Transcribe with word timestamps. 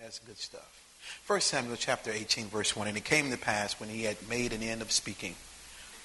That's 0.00 0.20
good 0.20 0.38
stuff. 0.38 0.84
1 1.26 1.40
Samuel 1.40 1.76
chapter 1.76 2.12
18, 2.12 2.46
verse 2.46 2.76
1. 2.76 2.86
And 2.86 2.96
it 2.96 3.04
came 3.04 3.32
to 3.32 3.36
pass 3.36 3.80
when 3.80 3.88
he 3.88 4.04
had 4.04 4.16
made 4.28 4.52
an 4.52 4.62
end 4.62 4.80
of 4.80 4.92
speaking 4.92 5.34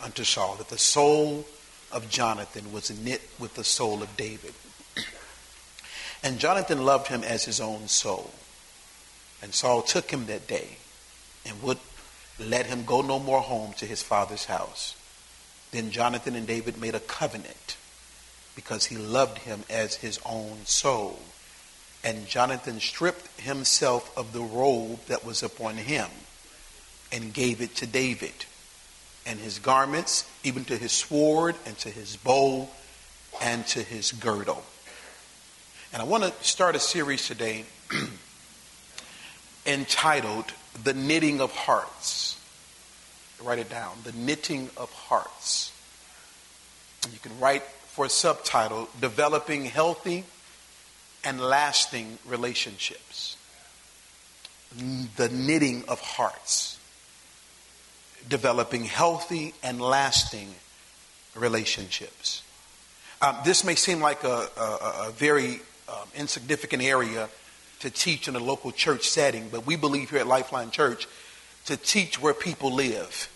unto 0.01 0.23
Saul 0.23 0.55
that 0.55 0.69
the 0.69 0.79
soul 0.79 1.45
of 1.91 2.09
Jonathan 2.09 2.73
was 2.73 2.89
knit 3.03 3.21
with 3.37 3.53
the 3.53 3.63
soul 3.63 4.01
of 4.01 4.17
David. 4.17 4.53
And 6.25 6.39
Jonathan 6.39 6.85
loved 6.85 7.09
him 7.09 7.21
as 7.21 7.43
his 7.43 7.59
own 7.59 7.89
soul. 7.89 8.31
And 9.41 9.53
Saul 9.53 9.81
took 9.81 10.09
him 10.09 10.25
that 10.27 10.47
day 10.47 10.77
and 11.45 11.61
would 11.61 11.79
let 12.39 12.65
him 12.65 12.85
go 12.85 13.01
no 13.01 13.19
more 13.19 13.41
home 13.41 13.73
to 13.73 13.85
his 13.85 14.01
father's 14.01 14.45
house. 14.45 14.95
Then 15.71 15.91
Jonathan 15.91 16.35
and 16.35 16.47
David 16.47 16.79
made 16.79 16.95
a 16.95 17.01
covenant 17.01 17.75
because 18.55 18.85
he 18.85 18.95
loved 18.95 19.39
him 19.39 19.65
as 19.69 19.95
his 19.95 20.17
own 20.25 20.65
soul. 20.65 21.19
And 22.03 22.27
Jonathan 22.27 22.79
stripped 22.79 23.39
himself 23.39 24.15
of 24.17 24.33
the 24.33 24.41
robe 24.41 24.99
that 25.07 25.25
was 25.25 25.41
upon 25.41 25.77
him 25.77 26.09
and 27.11 27.33
gave 27.33 27.61
it 27.61 27.75
to 27.75 27.87
David 27.87 28.33
and 29.25 29.39
his 29.39 29.59
garments, 29.59 30.29
even 30.43 30.65
to 30.65 30.77
his 30.77 30.91
sword 30.91 31.55
and 31.65 31.77
to 31.79 31.89
his 31.89 32.17
bow 32.17 32.67
and 33.41 33.65
to 33.67 33.81
his 33.81 34.11
girdle. 34.11 34.63
And 35.93 36.01
I 36.01 36.05
want 36.05 36.23
to 36.23 36.33
start 36.43 36.75
a 36.75 36.79
series 36.79 37.27
today 37.27 37.65
entitled 39.65 40.45
The 40.83 40.93
Knitting 40.93 41.39
of 41.39 41.51
Hearts. 41.51 42.37
Write 43.41 43.59
it 43.59 43.69
down 43.69 43.97
The 44.03 44.11
Knitting 44.11 44.69
of 44.75 44.91
Hearts. 44.91 45.71
You 47.11 47.19
can 47.19 47.37
write 47.39 47.63
for 47.63 48.05
a 48.05 48.09
subtitle 48.09 48.89
Developing 48.99 49.65
Healthy 49.65 50.23
and 51.23 51.39
lasting 51.39 52.17
relationships. 52.25 53.37
The 55.17 55.29
knitting 55.29 55.83
of 55.87 55.99
hearts. 55.99 56.79
Developing 58.27 58.85
healthy 58.85 59.53
and 59.63 59.81
lasting 59.81 60.55
relationships. 61.35 62.43
Um, 63.21 63.37
this 63.45 63.63
may 63.63 63.75
seem 63.75 64.01
like 64.01 64.23
a, 64.23 64.47
a, 64.57 65.07
a 65.07 65.11
very 65.15 65.61
um, 65.87 66.07
insignificant 66.15 66.83
area 66.83 67.29
to 67.79 67.89
teach 67.89 68.27
in 68.27 68.35
a 68.35 68.39
local 68.39 68.71
church 68.71 69.09
setting, 69.09 69.49
but 69.49 69.65
we 69.65 69.75
believe 69.75 70.09
here 70.09 70.19
at 70.19 70.27
Lifeline 70.27 70.71
Church 70.71 71.07
to 71.65 71.77
teach 71.77 72.21
where 72.21 72.33
people 72.33 72.73
live. 72.73 73.29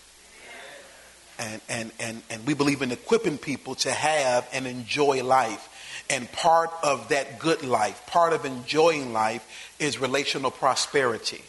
And, 1.38 1.60
and, 1.68 1.92
and, 2.00 2.22
and 2.30 2.46
we 2.46 2.54
believe 2.54 2.82
in 2.82 2.90
equipping 2.90 3.38
people 3.38 3.74
to 3.76 3.90
have 3.90 4.48
and 4.52 4.66
enjoy 4.66 5.22
life. 5.22 5.68
And 6.10 6.30
part 6.32 6.70
of 6.82 7.08
that 7.08 7.38
good 7.38 7.62
life, 7.62 8.06
part 8.06 8.32
of 8.32 8.44
enjoying 8.44 9.12
life, 9.12 9.74
is 9.78 9.98
relational 9.98 10.50
prosperity. 10.50 11.42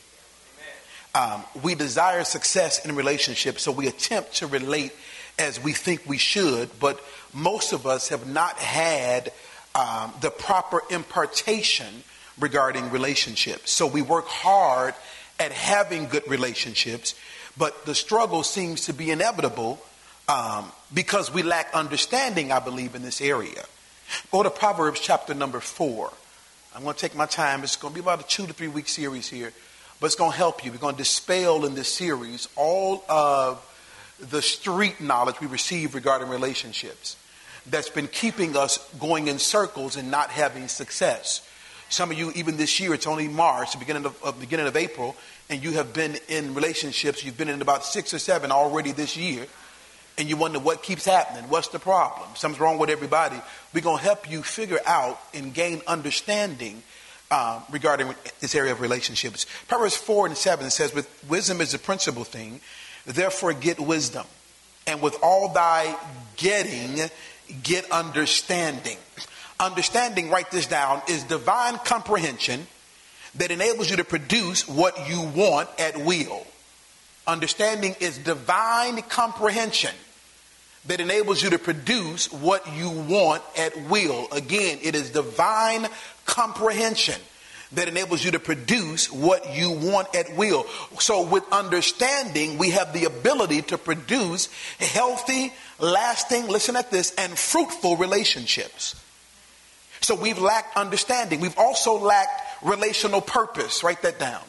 Um, 1.16 1.44
we 1.64 1.76
desire 1.76 2.24
success 2.24 2.86
in 2.86 2.96
relationships, 2.96 3.64
so 3.64 3.72
we 3.72 3.88
attempt 3.88 4.36
to 4.36 4.48
relate 4.48 4.94
as 5.40 5.62
we 5.62 5.74
think 5.74 6.04
we 6.06 6.18
should, 6.18 6.70
but 6.80 7.00
most 7.34 7.74
of 7.74 7.88
us 7.88 8.10
have 8.10 8.28
not 8.28 8.58
had 8.58 9.32
um, 9.74 10.14
the 10.22 10.30
proper 10.30 10.82
impartation 10.90 12.04
regarding 12.40 12.92
relationships. 12.92 13.72
So 13.72 13.88
we 13.88 14.02
work 14.02 14.28
hard 14.28 14.94
at 15.40 15.52
having 15.52 16.08
good 16.08 16.28
relationships, 16.28 17.16
but 17.58 17.86
the 17.86 17.96
struggle 17.96 18.44
seems 18.44 18.86
to 18.86 18.94
be 18.94 19.10
inevitable 19.10 19.80
um, 20.28 20.72
because 20.94 21.34
we 21.34 21.44
lack 21.44 21.74
understanding, 21.74 22.52
I 22.52 22.60
believe, 22.60 22.94
in 22.94 23.02
this 23.02 23.22
area. 23.22 23.66
Go 24.32 24.44
to 24.44 24.50
Proverbs 24.50 25.00
chapter 25.00 25.34
number 25.34 25.60
four. 25.60 26.12
I'm 26.76 26.84
going 26.84 26.96
to 26.96 27.00
take 27.00 27.16
my 27.16 27.26
time. 27.26 27.64
It's 27.64 27.76
going 27.76 27.94
to 27.94 28.00
be 28.00 28.04
about 28.04 28.22
a 28.22 28.28
two 28.28 28.48
to 28.48 28.54
three 28.54 28.68
week 28.68 28.88
series 28.88 29.28
here, 29.28 29.52
but 30.00 30.08
it's 30.08 30.16
going 30.16 30.32
to 30.32 30.38
help 30.38 30.64
you. 30.64 30.72
We're 30.72 30.78
going 30.78 30.96
to 30.96 31.00
dispel 31.00 31.66
in 31.66 31.76
this 31.76 31.92
series 31.92 32.48
all 32.56 33.04
of 33.10 33.66
the 34.20 34.42
street 34.42 35.00
knowledge 35.02 35.40
we 35.40 35.48
receive 35.48 35.96
regarding 35.96 36.30
relationships 36.30 37.16
that's 37.66 37.90
been 37.90 38.08
keeping 38.08 38.56
us 38.56 38.78
going 39.00 39.28
in 39.28 39.40
circles 39.40 39.96
and 39.96 40.12
not 40.12 40.30
having 40.30 40.68
success. 40.68 41.46
Some 41.90 42.12
of 42.12 42.18
you, 42.18 42.32
even 42.36 42.58
this 42.58 42.80
year, 42.80 42.94
it's 42.94 43.08
only 43.08 43.28
March, 43.28 43.72
the 43.72 43.80
beginning 43.80 44.06
of, 44.06 44.18
uh, 44.24 44.32
beginning 44.32 44.68
of 44.68 44.76
April, 44.76 45.16
and 45.50 45.64
you 45.64 45.72
have 45.74 45.94
been 45.94 46.18
in 46.28 46.54
relationships. 46.54 47.24
You've 47.24 47.38
been 47.38 47.50
in 47.50 47.62
about 47.62 47.84
six 47.84 48.14
or 48.14 48.20
seven 48.20 48.52
already 48.52 48.92
this 48.92 49.18
year, 49.18 49.48
and 50.20 50.30
you 50.30 50.36
wonder 50.36 50.60
what 50.60 50.84
keeps 50.84 51.06
happening. 51.06 51.50
What's 51.50 51.70
the 51.70 51.80
problem? 51.80 52.28
Something's 52.36 52.60
wrong 52.60 52.78
with 52.78 52.90
everybody. 52.90 53.38
We're 53.74 53.82
going 53.82 53.98
to 53.98 54.04
help 54.04 54.30
you 54.30 54.44
figure 54.44 54.80
out 54.86 55.18
and 55.34 55.54
gain 55.54 55.82
understanding 55.88 56.84
uh, 57.32 57.62
regarding 57.72 58.14
this 58.42 58.54
area 58.54 58.74
of 58.74 58.82
relationships. 58.82 59.46
Proverbs 59.70 59.96
4 59.96 60.28
and 60.28 60.38
7 60.38 60.70
says, 60.72 60.94
With 60.94 61.08
wisdom 61.30 61.62
is 61.62 61.72
the 61.72 61.80
principal 61.80 62.26
thing, 62.26 62.60
therefore 63.06 63.54
get 63.54 63.80
wisdom. 63.80 64.26
And 64.86 65.02
with 65.02 65.16
all 65.24 65.54
thy 65.54 65.96
getting, 66.36 67.10
get 67.64 67.90
understanding. 67.90 68.98
Understanding, 69.58 70.30
write 70.30 70.52
this 70.52 70.66
down, 70.66 71.02
is 71.08 71.24
divine 71.24 71.78
comprehension 71.86 72.68
that 73.36 73.52
enables 73.52 73.90
you 73.90 73.98
to 73.98 74.04
produce 74.04 74.68
what 74.68 75.10
you 75.10 75.22
want 75.22 75.70
at 75.80 75.98
will. 75.98 76.46
Understanding 77.26 77.96
is 78.02 78.18
divine 78.18 79.02
comprehension 79.04 79.92
that 80.86 81.02
enables 81.02 81.44
you 81.44 81.50
to 81.52 81.60
produce 81.60 82.32
what 82.32 82.66
you 82.74 82.90
want 82.90 83.44
at 83.58 83.76
will. 83.90 84.28
Again, 84.32 84.80
it 84.82 84.96
is 84.96 85.12
divine 85.12 85.88
comprehension 86.26 87.20
that 87.74 87.88
enables 87.88 88.24
you 88.24 88.32
to 88.32 88.40
produce 88.40 89.12
what 89.12 89.54
you 89.54 89.72
want 89.72 90.14
at 90.16 90.36
will. 90.36 90.66
So, 91.00 91.28
with 91.28 91.44
understanding, 91.52 92.58
we 92.58 92.72
have 92.72 92.94
the 92.94 93.06
ability 93.06 93.62
to 93.64 93.78
produce 93.78 94.50
healthy, 94.80 95.54
lasting, 95.80 96.48
listen 96.48 96.76
at 96.76 96.90
this, 96.90 97.14
and 97.16 97.38
fruitful 97.38 97.98
relationships. 97.98 98.96
So, 100.02 100.16
we've 100.16 100.40
lacked 100.40 100.78
understanding. 100.78 101.42
We've 101.42 101.58
also 101.58 102.00
lacked 102.00 102.42
relational 102.64 103.22
purpose. 103.22 103.84
Write 103.84 104.02
that 104.02 104.18
down. 104.18 104.42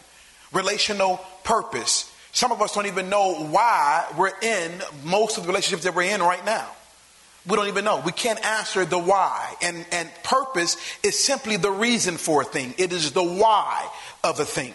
Relational 0.53 1.19
purpose. 1.45 2.10
Some 2.33 2.53
of 2.53 2.63
us 2.63 2.75
don't 2.75 2.87
even 2.87 3.09
know 3.09 3.45
why 3.47 4.07
we're 4.17 4.33
in 4.41 4.71
most 5.05 5.37
of 5.37 5.45
the 5.45 5.49
relationships 5.49 5.85
that 5.85 5.95
we're 5.95 6.15
in 6.15 6.21
right 6.21 6.45
now. 6.45 6.69
We 7.47 7.57
don't 7.57 7.69
even 7.69 7.85
know. 7.85 8.03
We 8.05 8.13
can't 8.13 8.45
answer 8.45 8.85
the 8.85 8.99
why. 8.99 9.55
And, 9.63 9.87
and 9.93 10.09
purpose 10.23 10.77
is 11.03 11.19
simply 11.19 11.57
the 11.57 11.71
reason 11.71 12.17
for 12.17 12.43
a 12.43 12.45
thing. 12.45 12.75
It 12.77 12.93
is 12.93 13.13
the 13.13 13.25
why 13.25 13.89
of 14.23 14.39
a 14.41 14.45
thing. 14.45 14.75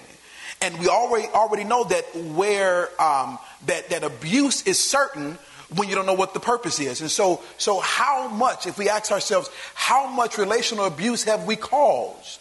And 0.62 0.80
we 0.80 0.88
already 0.88 1.28
already 1.28 1.64
know 1.64 1.84
that 1.84 2.16
where 2.16 2.90
um, 3.02 3.38
that, 3.68 3.90
that 3.90 4.04
abuse 4.04 4.66
is 4.66 4.80
certain 4.80 5.38
when 5.76 5.90
you 5.90 5.96
don't 5.96 6.06
know 6.06 6.14
what 6.14 6.34
the 6.34 6.40
purpose 6.40 6.80
is. 6.80 7.02
And 7.02 7.12
so 7.12 7.42
so 7.58 7.80
how 7.80 8.30
much, 8.30 8.66
if 8.66 8.78
we 8.78 8.90
ask 8.90 9.12
ourselves, 9.12 9.50
how 9.76 10.08
much 10.08 10.38
relational 10.38 10.86
abuse 10.86 11.24
have 11.26 11.46
we 11.46 11.56
caused? 11.56 12.40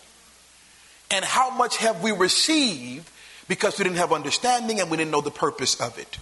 And 1.11 1.25
how 1.25 1.51
much 1.51 1.77
have 1.79 2.03
we 2.03 2.13
received 2.13 3.11
because 3.49 3.79
we 3.79 3.85
didn't 3.85 3.99
have 3.99 4.13
understanding 4.13 4.81
and 4.81 4.91
we 4.91 4.97
didn't 4.97 5.11
know 5.11 5.21
the 5.21 5.31
purpose 5.31 5.81
of 5.81 5.99
it? 5.99 6.19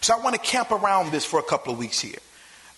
So 0.00 0.16
I 0.16 0.22
want 0.22 0.34
to 0.36 0.40
camp 0.40 0.70
around 0.70 1.12
this 1.12 1.24
for 1.24 1.40
a 1.40 1.42
couple 1.42 1.72
of 1.72 1.78
weeks 1.78 2.00
here. 2.00 2.18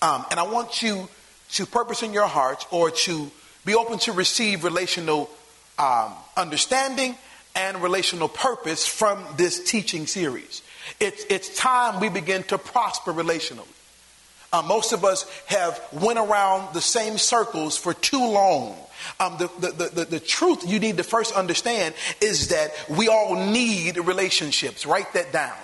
Um, 0.00 0.24
and 0.30 0.40
I 0.40 0.44
want 0.44 0.82
you 0.82 1.08
to 1.52 1.66
purpose 1.66 2.02
in 2.02 2.12
your 2.12 2.26
heart 2.26 2.66
or 2.70 2.90
to 2.90 3.30
be 3.64 3.74
open 3.74 3.98
to 4.00 4.12
receive 4.12 4.64
relational 4.64 5.30
um, 5.78 6.12
understanding 6.36 7.16
and 7.54 7.82
relational 7.82 8.28
purpose 8.28 8.86
from 8.86 9.24
this 9.36 9.62
teaching 9.70 10.06
series. 10.06 10.62
It's, 10.98 11.24
it's 11.28 11.56
time 11.56 12.00
we 12.00 12.08
begin 12.08 12.42
to 12.44 12.58
prosper 12.58 13.12
relationally. 13.12 13.68
Uh, 14.52 14.60
most 14.62 14.92
of 14.92 15.04
us 15.04 15.26
have 15.46 15.80
went 15.92 16.18
around 16.18 16.74
the 16.74 16.80
same 16.80 17.16
circles 17.16 17.76
for 17.76 17.94
too 17.94 18.24
long. 18.24 18.76
Um, 19.18 19.36
the, 19.38 19.50
the, 19.58 19.88
the, 19.88 20.04
the, 20.04 20.20
truth 20.20 20.68
you 20.68 20.78
need 20.78 20.98
to 20.98 21.02
first 21.02 21.34
understand 21.34 21.94
is 22.20 22.48
that 22.48 22.71
we 22.88 23.09
all 23.09 23.34
need 23.34 23.97
relationships. 23.97 24.86
Write 24.86 25.12
that 25.15 25.32
down 25.32 25.56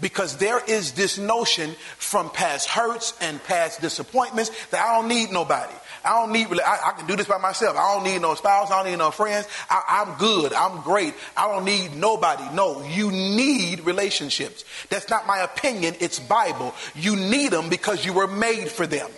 because 0.00 0.36
there 0.38 0.62
is 0.66 0.92
this 0.92 1.18
notion 1.18 1.74
from 1.98 2.30
past 2.30 2.68
hurts 2.68 3.14
and 3.20 3.42
past 3.44 3.80
disappointments 3.80 4.50
that 4.70 4.84
I 4.84 5.00
don't 5.00 5.08
need 5.08 5.32
nobody. 5.32 5.74
I 6.04 6.20
don't 6.20 6.32
need, 6.32 6.48
I, 6.60 6.88
I 6.88 6.92
can 6.92 7.06
do 7.06 7.16
this 7.16 7.26
by 7.26 7.38
myself. 7.38 7.76
I 7.76 7.94
don't 7.94 8.04
need 8.04 8.20
no 8.20 8.34
spouse. 8.34 8.70
I 8.70 8.82
don't 8.82 8.90
need 8.90 8.98
no 8.98 9.10
friends. 9.10 9.46
I, 9.70 10.04
I'm 10.04 10.18
good. 10.18 10.52
I'm 10.52 10.82
great. 10.82 11.14
I 11.36 11.48
don't 11.48 11.64
need 11.64 11.96
nobody. 11.96 12.44
No, 12.54 12.84
you 12.84 13.10
need 13.10 13.80
relationships. 13.86 14.64
That's 14.88 15.08
not 15.08 15.26
my 15.26 15.38
opinion. 15.38 15.94
It's 16.00 16.18
Bible. 16.18 16.74
You 16.94 17.16
need 17.16 17.52
them 17.52 17.68
because 17.68 18.04
you 18.04 18.12
were 18.12 18.26
made 18.26 18.68
for 18.68 18.86
them. 18.86 19.08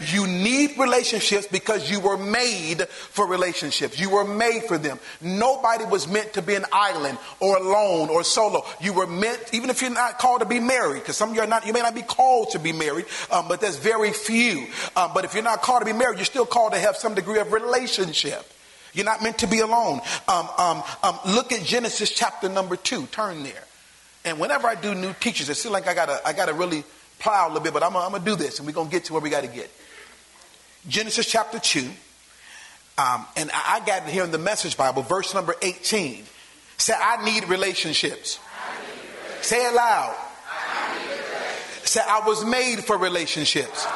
You 0.00 0.26
need 0.26 0.78
relationships 0.78 1.46
because 1.50 1.90
you 1.90 2.00
were 2.00 2.16
made 2.16 2.88
for 2.88 3.26
relationships. 3.26 3.98
You 3.98 4.10
were 4.10 4.24
made 4.24 4.64
for 4.64 4.78
them. 4.78 5.00
Nobody 5.20 5.84
was 5.84 6.06
meant 6.06 6.34
to 6.34 6.42
be 6.42 6.54
an 6.54 6.64
island 6.72 7.18
or 7.40 7.56
alone 7.56 8.08
or 8.08 8.22
solo. 8.22 8.64
You 8.80 8.92
were 8.92 9.06
meant, 9.06 9.40
even 9.52 9.70
if 9.70 9.82
you're 9.82 9.90
not 9.90 10.18
called 10.18 10.40
to 10.40 10.46
be 10.46 10.60
married, 10.60 11.00
because 11.00 11.16
some 11.16 11.30
of 11.30 11.36
you 11.36 11.42
are 11.42 11.46
not, 11.46 11.66
you 11.66 11.72
may 11.72 11.80
not 11.80 11.94
be 11.94 12.02
called 12.02 12.50
to 12.50 12.58
be 12.58 12.72
married, 12.72 13.06
um, 13.30 13.48
but 13.48 13.60
there's 13.60 13.76
very 13.76 14.12
few. 14.12 14.66
Um, 14.94 15.10
but 15.14 15.24
if 15.24 15.34
you're 15.34 15.42
not 15.42 15.62
called 15.62 15.80
to 15.80 15.86
be 15.86 15.92
married, 15.92 16.18
you're 16.18 16.24
still 16.24 16.46
called 16.46 16.72
to 16.72 16.78
have 16.78 16.96
some 16.96 17.14
degree 17.14 17.40
of 17.40 17.52
relationship. 17.52 18.46
You're 18.92 19.04
not 19.04 19.22
meant 19.22 19.38
to 19.38 19.46
be 19.46 19.60
alone. 19.60 20.00
Um, 20.28 20.48
um, 20.58 20.82
um, 21.02 21.18
look 21.26 21.52
at 21.52 21.62
Genesis 21.64 22.10
chapter 22.10 22.48
number 22.48 22.76
two. 22.76 23.06
Turn 23.06 23.42
there. 23.42 23.64
And 24.24 24.38
whenever 24.38 24.66
I 24.68 24.74
do 24.74 24.94
new 24.94 25.12
teachers, 25.14 25.48
it 25.48 25.56
seems 25.56 25.72
like 25.72 25.88
I 25.88 25.94
gotta, 25.94 26.20
I 26.26 26.32
gotta 26.32 26.54
really 26.54 26.84
plow 27.18 27.46
a 27.46 27.48
little 27.48 27.62
bit, 27.62 27.72
but 27.72 27.82
I'm, 27.82 27.96
I'm 27.96 28.12
gonna 28.12 28.24
do 28.24 28.36
this, 28.36 28.58
and 28.58 28.66
we're 28.66 28.72
gonna 28.72 28.90
get 28.90 29.04
to 29.06 29.12
where 29.12 29.22
we 29.22 29.30
gotta 29.30 29.48
get. 29.48 29.70
Genesis 30.86 31.26
chapter 31.26 31.58
two, 31.58 31.90
um, 32.98 33.26
and 33.36 33.50
I, 33.52 33.80
I 33.80 33.86
got 33.86 34.08
here 34.08 34.24
in 34.24 34.30
the 34.30 34.38
Message 34.38 34.76
Bible, 34.76 35.02
verse 35.02 35.34
number 35.34 35.54
18. 35.62 36.24
Say, 36.78 36.94
I 36.96 37.24
need 37.24 37.48
relationships. 37.48 38.38
I 38.38 38.80
need 38.80 39.02
relationships. 39.02 39.48
Say 39.48 39.66
it 39.66 39.74
loud. 39.74 40.16
Say, 41.84 42.00
I 42.06 42.26
was 42.26 42.44
made 42.44 42.84
for 42.84 42.98
relationships. 42.98 43.86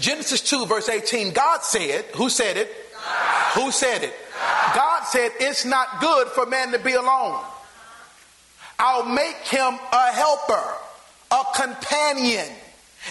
Genesis 0.00 0.40
2, 0.42 0.66
verse 0.66 0.88
18, 0.88 1.32
God 1.32 1.62
said, 1.62 2.04
Who 2.16 2.28
said 2.28 2.56
it? 2.56 2.70
God. 2.92 3.62
Who 3.62 3.72
said 3.72 4.02
it? 4.02 4.14
God. 4.32 4.74
God 4.74 5.04
said, 5.04 5.30
It's 5.40 5.64
not 5.64 6.00
good 6.00 6.28
for 6.28 6.46
man 6.46 6.72
to 6.72 6.78
be 6.78 6.92
alone. 6.92 7.42
I'll 8.78 9.06
make 9.06 9.36
him 9.36 9.78
a 9.92 10.12
helper, 10.12 10.74
a 11.30 11.42
companion. 11.54 12.46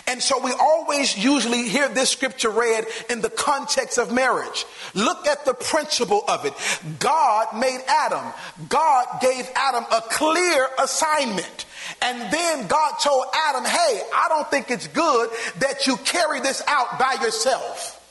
And 0.08 0.22
so 0.22 0.44
we 0.44 0.52
always 0.52 1.18
usually 1.18 1.68
hear 1.70 1.88
this 1.90 2.10
scripture 2.10 2.50
read 2.50 2.86
in 3.10 3.22
the 3.22 3.30
context 3.30 3.98
of 3.98 4.12
marriage. 4.12 4.66
Look 4.94 5.28
at 5.28 5.46
the 5.46 5.54
principle 5.54 6.24
of 6.28 6.46
it. 6.46 6.54
God 7.00 7.58
made 7.58 7.80
Adam. 7.88 8.26
God 8.70 9.22
gave 9.22 9.50
Adam 9.56 9.86
a 9.92 10.02
clear 10.02 10.68
assignment. 10.82 11.66
And 12.02 12.34
then 12.34 12.68
God 12.68 12.96
told 13.02 13.26
Adam, 13.48 13.64
hey, 13.64 14.02
I 14.14 14.28
don't 14.30 14.50
think 14.50 14.72
it's 14.72 14.88
good 14.88 15.30
that 15.60 15.88
you 15.88 15.98
carry 15.98 16.40
this 16.40 16.62
out 16.68 17.00
by 17.00 17.18
yourself. 17.22 18.02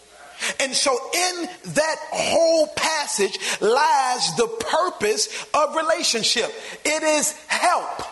And 0.61 0.75
so, 0.75 0.93
in 0.93 1.49
that 1.75 1.97
whole 2.11 2.67
passage 2.69 3.39
lies 3.61 4.37
the 4.37 4.49
purpose 4.49 5.29
of 5.55 5.77
relationship 5.77 6.53
it 6.85 7.03
is 7.03 7.33
help. 7.47 8.03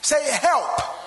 Say 0.00 0.22
help. 0.30 1.01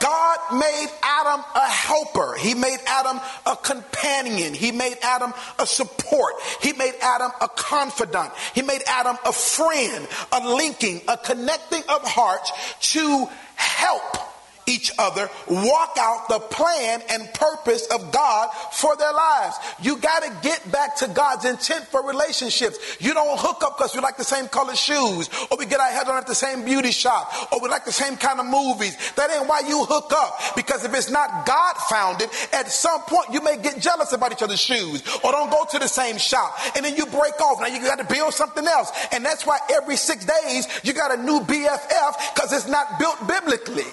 God 0.00 0.38
made 0.52 0.88
Adam 1.02 1.44
a 1.54 1.66
helper. 1.68 2.34
He 2.38 2.54
made 2.54 2.78
Adam 2.86 3.20
a 3.46 3.56
companion. 3.56 4.54
He 4.54 4.72
made 4.72 4.96
Adam 5.02 5.32
a 5.58 5.66
support. 5.66 6.34
He 6.60 6.72
made 6.72 6.94
Adam 7.00 7.30
a 7.40 7.48
confidant. 7.48 8.32
He 8.54 8.62
made 8.62 8.82
Adam 8.86 9.16
a 9.24 9.32
friend, 9.32 10.08
a 10.32 10.54
linking, 10.54 11.00
a 11.08 11.16
connecting 11.16 11.82
of 11.88 12.02
hearts 12.04 12.52
to 12.92 13.28
help 13.56 14.31
each 14.66 14.92
other 14.98 15.28
walk 15.48 15.96
out 15.98 16.28
the 16.28 16.38
plan 16.38 17.02
and 17.10 17.32
purpose 17.34 17.86
of 17.86 18.12
God 18.12 18.50
for 18.72 18.96
their 18.96 19.12
lives. 19.12 19.56
You 19.80 19.96
got 19.98 20.22
to 20.22 20.32
get 20.42 20.70
back 20.70 20.96
to 20.96 21.08
God's 21.08 21.44
intent 21.44 21.84
for 21.86 22.06
relationships. 22.06 22.78
You 23.00 23.14
don't 23.14 23.38
hook 23.38 23.62
up 23.62 23.78
because 23.78 23.94
we 23.94 24.00
like 24.00 24.16
the 24.16 24.24
same 24.24 24.48
color 24.48 24.74
shoes, 24.74 25.28
or 25.50 25.58
we 25.58 25.66
get 25.66 25.80
our 25.80 25.90
hair 25.90 26.04
done 26.04 26.18
at 26.18 26.26
the 26.26 26.34
same 26.34 26.64
beauty 26.64 26.92
shop, 26.92 27.52
or 27.52 27.60
we 27.60 27.68
like 27.68 27.84
the 27.84 27.92
same 27.92 28.16
kind 28.16 28.40
of 28.40 28.46
movies. 28.46 28.96
That 29.16 29.30
ain't 29.30 29.48
why 29.48 29.60
you 29.66 29.84
hook 29.84 30.12
up. 30.12 30.38
Because 30.56 30.84
if 30.84 30.94
it's 30.94 31.10
not 31.10 31.46
God 31.46 31.76
founded, 31.88 32.28
at 32.52 32.68
some 32.68 33.00
point 33.02 33.30
you 33.32 33.42
may 33.42 33.56
get 33.56 33.80
jealous 33.80 34.12
about 34.12 34.32
each 34.32 34.42
other's 34.42 34.60
shoes, 34.60 35.02
or 35.24 35.32
don't 35.32 35.50
go 35.50 35.64
to 35.70 35.78
the 35.78 35.88
same 35.88 36.18
shop, 36.18 36.56
and 36.76 36.84
then 36.84 36.96
you 36.96 37.06
break 37.06 37.40
off. 37.40 37.60
Now 37.60 37.66
you 37.66 37.80
got 37.80 37.98
to 37.98 38.04
build 38.04 38.34
something 38.34 38.66
else, 38.66 38.92
and 39.12 39.24
that's 39.24 39.46
why 39.46 39.58
every 39.70 39.96
six 39.96 40.24
days 40.24 40.68
you 40.82 40.92
got 40.92 41.16
a 41.16 41.22
new 41.22 41.40
BFF 41.40 42.34
because 42.34 42.52
it's 42.52 42.68
not 42.68 42.98
built 42.98 43.26
biblically. 43.26 43.86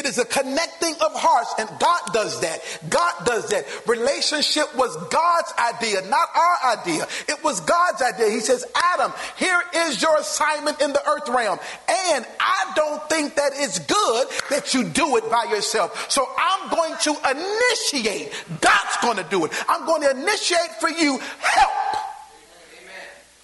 It 0.00 0.06
is 0.06 0.16
a 0.16 0.24
connecting 0.24 0.94
of 0.94 1.12
hearts, 1.12 1.52
and 1.58 1.68
God 1.78 2.00
does 2.14 2.40
that. 2.40 2.60
God 2.88 3.12
does 3.26 3.50
that. 3.50 3.66
Relationship 3.86 4.74
was 4.74 4.96
God's 4.96 5.52
idea, 5.58 6.00
not 6.08 6.26
our 6.34 6.78
idea. 6.78 7.06
It 7.28 7.44
was 7.44 7.60
God's 7.60 8.00
idea. 8.00 8.30
He 8.30 8.40
says, 8.40 8.64
Adam, 8.94 9.12
here 9.36 9.60
is 9.76 10.00
your 10.00 10.16
assignment 10.16 10.80
in 10.80 10.94
the 10.94 11.06
earth 11.06 11.28
realm. 11.28 11.58
And 11.86 12.24
I 12.40 12.72
don't 12.74 13.10
think 13.10 13.34
that 13.34 13.52
it's 13.56 13.78
good 13.80 14.28
that 14.48 14.72
you 14.72 14.84
do 14.84 15.18
it 15.18 15.30
by 15.30 15.44
yourself. 15.50 16.10
So 16.10 16.26
I'm 16.38 16.70
going 16.70 16.94
to 17.02 17.10
initiate. 17.36 18.32
God's 18.62 18.96
going 19.02 19.18
to 19.18 19.26
do 19.28 19.44
it. 19.44 19.52
I'm 19.68 19.84
going 19.84 20.00
to 20.00 20.12
initiate 20.12 20.80
for 20.80 20.88
you 20.88 21.18
help. 21.40 21.79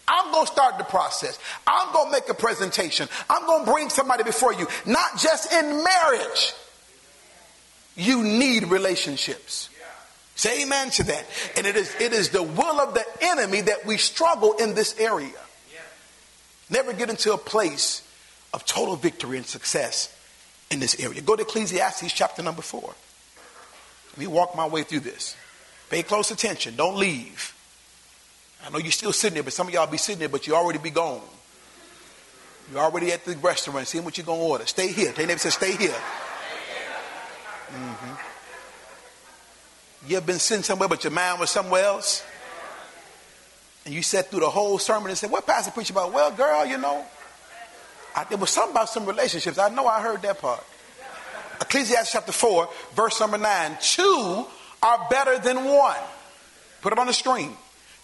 I'm 0.08 0.32
going 0.32 0.46
to 0.46 0.52
start 0.52 0.78
the 0.78 0.84
process. 0.84 1.38
I'm 1.66 1.92
going 1.92 2.06
to 2.06 2.12
make 2.12 2.28
a 2.28 2.34
presentation. 2.34 3.08
I'm 3.28 3.44
going 3.46 3.64
to 3.64 3.72
bring 3.72 3.90
somebody 3.90 4.22
before 4.22 4.52
you, 4.52 4.66
not 4.86 5.18
just 5.18 5.52
in 5.52 5.82
marriage. 5.82 6.52
You 7.96 8.22
need 8.22 8.68
relationships. 8.68 9.68
Say 10.36 10.62
amen 10.62 10.90
to 10.90 11.02
that. 11.04 11.24
And 11.56 11.66
it 11.66 11.76
is, 11.76 11.94
it 11.98 12.12
is 12.12 12.28
the 12.28 12.42
will 12.42 12.80
of 12.80 12.94
the 12.94 13.04
enemy 13.22 13.62
that 13.62 13.86
we 13.86 13.96
struggle 13.96 14.52
in 14.52 14.74
this 14.74 14.98
area. 14.98 15.30
Never 16.68 16.92
get 16.92 17.10
into 17.10 17.32
a 17.32 17.38
place 17.38 18.02
of 18.52 18.64
total 18.64 18.96
victory 18.96 19.38
and 19.38 19.46
success 19.46 20.14
in 20.70 20.78
this 20.78 21.00
area. 21.00 21.20
Go 21.22 21.36
to 21.36 21.42
Ecclesiastes 21.42 22.12
chapter 22.12 22.42
number 22.42 22.62
four. 22.62 22.94
Let 24.10 24.18
me 24.18 24.26
walk 24.26 24.54
my 24.56 24.66
way 24.66 24.82
through 24.82 25.00
this. 25.00 25.36
Pay 25.90 26.02
close 26.02 26.30
attention. 26.30 26.76
Don't 26.76 26.96
leave. 26.96 27.55
I 28.64 28.70
know 28.70 28.78
you're 28.78 28.92
still 28.92 29.12
sitting 29.12 29.34
there, 29.34 29.42
but 29.42 29.52
some 29.52 29.68
of 29.68 29.74
y'all 29.74 29.86
be 29.86 29.98
sitting 29.98 30.18
there, 30.18 30.28
but 30.28 30.46
you 30.46 30.54
already 30.54 30.78
be 30.78 30.90
gone. 30.90 31.20
You're 32.72 32.80
already 32.80 33.12
at 33.12 33.24
the 33.24 33.36
restaurant, 33.36 33.86
seeing 33.86 34.04
what 34.04 34.18
you're 34.18 34.26
going 34.26 34.40
to 34.40 34.44
order. 34.44 34.66
Stay 34.66 34.90
here. 34.90 35.12
Your 35.16 35.26
neighbor, 35.26 35.38
say, 35.38 35.50
stay 35.50 35.76
here. 35.76 35.94
Mm-hmm. 37.70 38.14
You've 40.08 40.26
been 40.26 40.38
sitting 40.38 40.64
somewhere, 40.64 40.88
but 40.88 41.04
your 41.04 41.12
mind 41.12 41.40
was 41.40 41.50
somewhere 41.50 41.84
else? 41.84 42.24
And 43.84 43.94
you 43.94 44.02
sat 44.02 44.30
through 44.30 44.40
the 44.40 44.50
whole 44.50 44.78
sermon 44.78 45.10
and 45.10 45.18
said, 45.18 45.30
what 45.30 45.46
pastor 45.46 45.70
preach 45.70 45.90
about? 45.90 46.12
Well, 46.12 46.32
girl, 46.32 46.66
you 46.66 46.78
know, 46.78 47.04
I, 48.16 48.24
there 48.24 48.38
was 48.38 48.50
something 48.50 48.72
about 48.72 48.88
some 48.88 49.06
relationships. 49.06 49.58
I 49.58 49.68
know 49.68 49.86
I 49.86 50.00
heard 50.00 50.22
that 50.22 50.40
part. 50.40 50.64
Ecclesiastes 51.60 52.12
chapter 52.12 52.32
4, 52.32 52.68
verse 52.94 53.20
number 53.20 53.38
9. 53.38 53.76
Two 53.80 54.46
are 54.82 55.06
better 55.08 55.38
than 55.38 55.64
one. 55.64 55.96
Put 56.82 56.92
it 56.92 56.98
on 56.98 57.06
the 57.06 57.12
screen. 57.12 57.52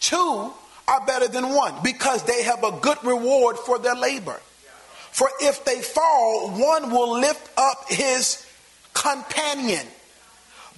Two 0.02 0.52
are 0.88 1.06
better 1.06 1.28
than 1.28 1.54
one 1.54 1.74
because 1.82 2.24
they 2.24 2.42
have 2.42 2.64
a 2.64 2.72
good 2.80 2.98
reward 3.04 3.56
for 3.56 3.78
their 3.78 3.94
labor. 3.94 4.38
For 5.12 5.28
if 5.40 5.64
they 5.64 5.80
fall, 5.80 6.50
one 6.50 6.90
will 6.90 7.20
lift 7.20 7.48
up 7.56 7.88
his 7.88 8.44
companion. 8.92 9.86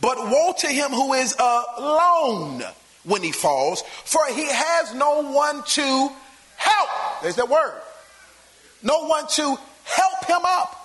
But 0.01 0.19
woe 0.19 0.53
to 0.59 0.67
him 0.67 0.91
who 0.91 1.15
is 1.15 1.35
alone 1.39 2.63
when 3.05 3.23
he 3.23 3.33
falls, 3.33 3.83
for 4.05 4.21
he 4.29 4.45
has 4.45 4.95
no 4.95 5.23
one 5.33 5.63
to 5.63 6.11
help. 6.57 6.89
There's 7.23 7.37
that 7.37 7.49
word. 7.49 7.81
No 8.83 9.07
one 9.07 9.27
to 9.29 9.57
help 9.85 10.25
him 10.27 10.41
up. 10.45 10.84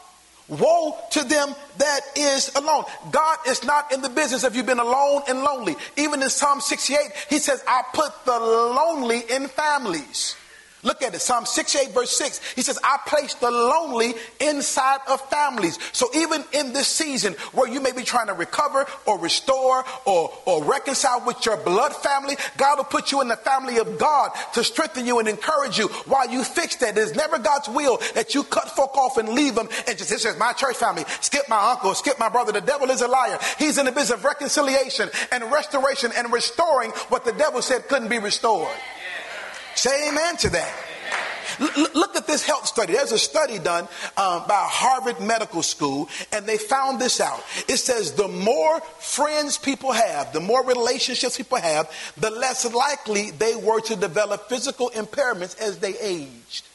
Woe 0.49 0.97
to 1.11 1.23
them 1.23 1.55
that 1.77 1.99
is 2.15 2.51
alone. 2.55 2.83
God 3.11 3.37
is 3.47 3.63
not 3.63 3.93
in 3.93 4.01
the 4.01 4.09
business 4.09 4.43
of 4.43 4.55
you 4.55 4.63
being 4.63 4.79
alone 4.79 5.21
and 5.27 5.41
lonely. 5.43 5.75
Even 5.95 6.21
in 6.23 6.29
Psalm 6.29 6.59
68, 6.59 6.99
he 7.29 7.37
says, 7.37 7.63
I 7.67 7.83
put 7.93 8.11
the 8.25 8.39
lonely 8.39 9.21
in 9.29 9.47
families. 9.47 10.35
Look 10.81 11.01
at 11.01 11.13
it. 11.13 11.19
Psalm 11.19 11.45
68, 11.45 11.93
verse 11.93 12.15
6. 12.17 12.53
He 12.53 12.61
says, 12.61 12.79
I 12.83 12.99
place 13.05 13.33
the 13.33 13.51
lonely 13.51 14.13
inside 14.39 14.99
of 15.09 15.21
families. 15.29 15.77
So 15.91 16.07
even 16.15 16.43
in 16.53 16.71
this 16.71 16.87
season 16.87 17.33
where 17.51 17.69
you 17.69 17.81
may 17.81 17.91
be 17.91 18.03
trying 18.03 18.27
to 18.27 18.33
recover 18.33 18.85
or 19.05 19.19
restore 19.19 19.83
or, 20.05 20.31
or 20.45 20.63
reconcile 20.63 21.25
with 21.25 21.45
your 21.45 21.57
blood 21.57 21.93
family, 21.97 22.35
God 22.57 22.77
will 22.77 22.85
put 22.85 23.11
you 23.11 23.21
in 23.21 23.27
the 23.27 23.35
family 23.35 23.77
of 23.77 23.97
God 23.97 24.31
to 24.53 24.63
strengthen 24.63 25.05
you 25.05 25.19
and 25.19 25.27
encourage 25.27 25.77
you 25.77 25.87
while 26.05 26.29
you 26.29 26.43
fix 26.43 26.77
that. 26.77 26.97
It 26.97 27.01
is 27.01 27.15
never 27.15 27.39
God's 27.39 27.67
will 27.67 27.99
that 28.15 28.33
you 28.33 28.43
cut 28.43 28.69
folk 28.69 28.95
off 28.97 29.17
and 29.17 29.29
leave 29.29 29.55
them 29.55 29.67
and 29.87 29.97
just, 29.97 30.09
this 30.09 30.25
is 30.25 30.37
my 30.37 30.53
church 30.53 30.77
family. 30.77 31.03
Skip 31.21 31.49
my 31.49 31.71
uncle, 31.71 31.93
skip 31.93 32.19
my 32.19 32.29
brother. 32.29 32.51
The 32.51 32.61
devil 32.61 32.89
is 32.89 33.01
a 33.01 33.07
liar. 33.07 33.37
He's 33.57 33.77
in 33.77 33.85
the 33.85 33.91
business 33.91 34.19
of 34.19 34.23
reconciliation 34.23 35.09
and 35.31 35.51
restoration 35.51 36.11
and 36.15 36.31
restoring 36.31 36.91
what 37.09 37.25
the 37.25 37.33
devil 37.33 37.61
said 37.61 37.87
couldn't 37.87 38.09
be 38.09 38.19
restored. 38.19 38.69
Say 39.79 40.09
amen 40.09 40.35
to 40.39 40.49
that. 40.49 40.75
Look 41.95 42.17
at 42.17 42.27
this 42.27 42.45
health 42.45 42.67
study. 42.67 42.91
There's 42.91 43.13
a 43.13 43.17
study 43.17 43.59
done 43.59 43.85
um, 44.17 44.43
by 44.45 44.65
Harvard 44.67 45.21
Medical 45.21 45.63
School, 45.63 46.09
and 46.33 46.45
they 46.45 46.57
found 46.57 46.99
this 46.99 47.21
out. 47.21 47.41
It 47.69 47.77
says 47.77 48.11
the 48.11 48.27
more 48.27 48.81
friends 48.99 49.57
people 49.57 49.93
have, 49.93 50.33
the 50.33 50.41
more 50.41 50.65
relationships 50.65 51.37
people 51.37 51.59
have, 51.59 51.89
the 52.17 52.29
less 52.29 52.69
likely 52.73 53.31
they 53.31 53.55
were 53.55 53.79
to 53.79 53.95
develop 53.95 54.49
physical 54.49 54.89
impairments 54.89 55.57
as 55.61 55.77
they 55.77 55.97
aged. 55.97 56.65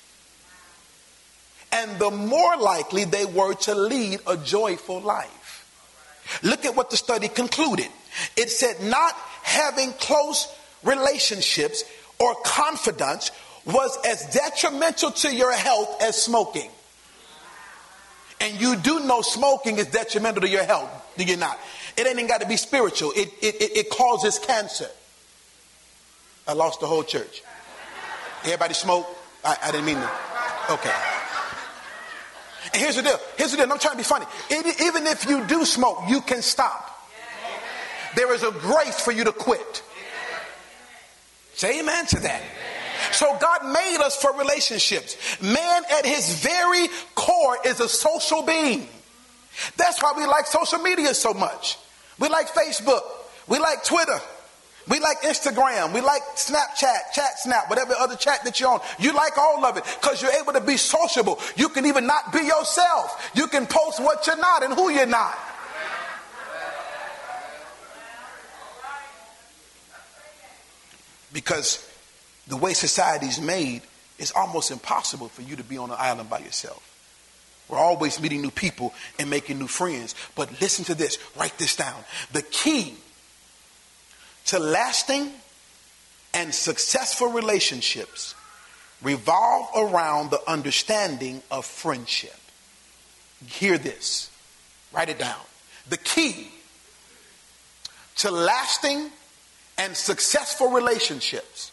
And 1.72 1.98
the 1.98 2.10
more 2.10 2.56
likely 2.56 3.04
they 3.04 3.26
were 3.26 3.52
to 3.52 3.74
lead 3.74 4.20
a 4.26 4.38
joyful 4.38 5.02
life. 5.02 6.40
Look 6.42 6.64
at 6.64 6.74
what 6.74 6.88
the 6.88 6.96
study 6.96 7.28
concluded. 7.28 7.88
It 8.34 8.48
said 8.48 8.82
not 8.82 9.12
having 9.42 9.92
close 9.92 10.48
relationships 10.82 11.84
or 12.24 12.34
confidence 12.36 13.30
was 13.66 13.98
as 14.06 14.24
detrimental 14.32 15.10
to 15.10 15.34
your 15.34 15.52
health 15.52 16.02
as 16.02 16.20
smoking. 16.20 16.70
And 18.40 18.58
you 18.58 18.76
do 18.76 19.00
know 19.00 19.20
smoking 19.20 19.76
is 19.76 19.86
detrimental 19.86 20.40
to 20.40 20.48
your 20.48 20.64
health, 20.64 20.90
do 21.18 21.24
you 21.24 21.36
not? 21.36 21.58
It 21.96 22.06
ain't 22.06 22.16
even 22.16 22.26
got 22.26 22.40
to 22.40 22.48
be 22.48 22.56
spiritual, 22.56 23.12
it, 23.14 23.28
it, 23.42 23.54
it, 23.56 23.76
it 23.76 23.90
causes 23.90 24.38
cancer. 24.38 24.88
I 26.48 26.54
lost 26.54 26.80
the 26.80 26.86
whole 26.86 27.04
church. 27.04 27.42
Everybody 28.44 28.74
smoke? 28.74 29.06
I, 29.44 29.56
I 29.62 29.70
didn't 29.70 29.86
mean 29.86 29.96
to. 29.96 30.10
Okay. 30.70 30.92
And 32.72 32.82
here's 32.82 32.96
the 32.96 33.02
deal. 33.02 33.20
Here's 33.36 33.50
the 33.50 33.58
deal. 33.58 33.70
I'm 33.70 33.78
trying 33.78 33.94
to 33.94 33.98
be 33.98 34.04
funny. 34.04 34.26
Even 34.50 35.06
if 35.06 35.28
you 35.28 35.44
do 35.46 35.64
smoke, 35.64 36.00
you 36.08 36.22
can 36.22 36.40
stop. 36.40 36.90
There 38.16 38.32
is 38.34 38.42
a 38.42 38.50
grace 38.50 39.00
for 39.00 39.12
you 39.12 39.24
to 39.24 39.32
quit. 39.32 39.82
Say 41.54 41.80
amen 41.80 42.06
to 42.06 42.20
that. 42.20 42.42
So 43.12 43.36
God 43.40 43.72
made 43.72 43.98
us 44.00 44.16
for 44.20 44.36
relationships. 44.36 45.16
Man 45.40 45.82
at 45.90 46.04
his 46.04 46.42
very 46.42 46.88
core 47.14 47.58
is 47.64 47.80
a 47.80 47.88
social 47.88 48.42
being. 48.42 48.88
That's 49.76 50.02
why 50.02 50.12
we 50.16 50.26
like 50.26 50.46
social 50.46 50.78
media 50.80 51.14
so 51.14 51.32
much. 51.32 51.78
We 52.18 52.28
like 52.28 52.48
Facebook. 52.48 53.02
We 53.46 53.58
like 53.58 53.84
Twitter. 53.84 54.18
We 54.88 55.00
like 55.00 55.22
Instagram. 55.22 55.94
We 55.94 56.00
like 56.00 56.22
Snapchat, 56.36 57.12
Chat 57.14 57.38
Snap, 57.38 57.70
whatever 57.70 57.94
other 57.94 58.16
chat 58.16 58.44
that 58.44 58.60
you're 58.60 58.70
on. 58.70 58.80
You 58.98 59.14
like 59.14 59.38
all 59.38 59.64
of 59.64 59.76
it 59.76 59.84
because 60.00 60.20
you're 60.20 60.32
able 60.32 60.52
to 60.52 60.60
be 60.60 60.76
sociable. 60.76 61.38
You 61.56 61.68
can 61.68 61.86
even 61.86 62.06
not 62.06 62.32
be 62.32 62.40
yourself. 62.40 63.30
You 63.34 63.46
can 63.46 63.66
post 63.66 64.00
what 64.00 64.26
you're 64.26 64.36
not 64.36 64.62
and 64.62 64.74
who 64.74 64.90
you're 64.90 65.06
not. 65.06 65.38
Because 71.34 71.86
the 72.46 72.56
way 72.56 72.72
society's 72.72 73.38
made, 73.38 73.82
it's 74.18 74.32
almost 74.32 74.70
impossible 74.70 75.28
for 75.28 75.42
you 75.42 75.56
to 75.56 75.64
be 75.64 75.76
on 75.76 75.90
an 75.90 75.96
island 75.98 76.30
by 76.30 76.38
yourself. 76.38 76.90
We're 77.68 77.78
always 77.78 78.20
meeting 78.20 78.40
new 78.40 78.50
people 78.50 78.94
and 79.18 79.28
making 79.28 79.58
new 79.58 79.66
friends. 79.66 80.14
But 80.34 80.60
listen 80.60 80.84
to 80.86 80.94
this, 80.94 81.18
write 81.36 81.58
this 81.58 81.76
down. 81.76 82.04
The 82.32 82.42
key 82.42 82.94
to 84.46 84.58
lasting 84.58 85.32
and 86.32 86.54
successful 86.54 87.28
relationships 87.28 88.34
revolve 89.02 89.68
around 89.76 90.30
the 90.30 90.40
understanding 90.46 91.42
of 91.50 91.64
friendship. 91.64 92.36
Hear 93.46 93.76
this, 93.76 94.30
write 94.92 95.08
it 95.08 95.18
down. 95.18 95.40
The 95.88 95.96
key 95.96 96.48
to 98.16 98.30
lasting 98.30 99.10
and 99.78 99.96
successful 99.96 100.70
relationships 100.70 101.72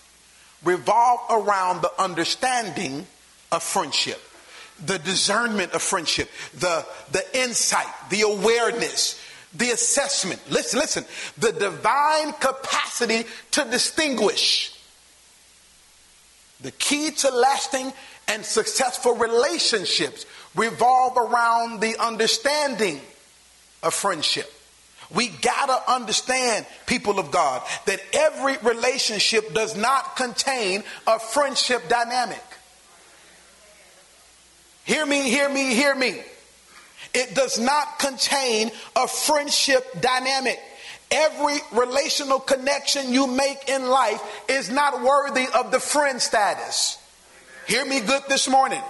revolve 0.63 1.19
around 1.29 1.81
the 1.81 1.91
understanding 2.01 3.05
of 3.51 3.63
friendship, 3.63 4.19
the 4.85 4.99
discernment 4.99 5.73
of 5.73 5.81
friendship, 5.81 6.29
the, 6.53 6.85
the 7.11 7.23
insight, 7.37 7.87
the 8.09 8.21
awareness, 8.21 9.19
the 9.55 9.71
assessment. 9.71 10.39
Listen, 10.49 10.79
listen, 10.79 11.05
the 11.37 11.51
divine 11.51 12.33
capacity 12.33 13.27
to 13.51 13.63
distinguish. 13.65 14.73
The 16.61 16.71
key 16.71 17.11
to 17.11 17.29
lasting 17.31 17.91
and 18.27 18.45
successful 18.45 19.15
relationships 19.15 20.25
revolve 20.55 21.17
around 21.17 21.81
the 21.81 21.97
understanding 21.99 23.01
of 23.83 23.93
friendship. 23.93 24.51
We 25.13 25.27
gotta 25.27 25.91
understand, 25.91 26.65
people 26.85 27.19
of 27.19 27.31
God, 27.31 27.61
that 27.85 27.99
every 28.13 28.57
relationship 28.57 29.53
does 29.53 29.75
not 29.75 30.15
contain 30.15 30.83
a 31.05 31.19
friendship 31.19 31.89
dynamic. 31.89 32.43
Hear 34.85 35.05
me, 35.05 35.29
hear 35.29 35.49
me, 35.49 35.73
hear 35.73 35.93
me. 35.95 36.21
It 37.13 37.35
does 37.35 37.59
not 37.59 37.99
contain 37.99 38.71
a 38.95 39.07
friendship 39.07 39.85
dynamic. 39.99 40.59
Every 41.11 41.57
relational 41.73 42.39
connection 42.39 43.11
you 43.11 43.27
make 43.27 43.67
in 43.67 43.85
life 43.89 44.21
is 44.47 44.69
not 44.69 45.01
worthy 45.01 45.45
of 45.53 45.71
the 45.71 45.79
friend 45.79 46.21
status. 46.21 46.97
Hear 47.67 47.85
me 47.85 47.99
good 47.99 48.23
this 48.29 48.47
morning. 48.47 48.81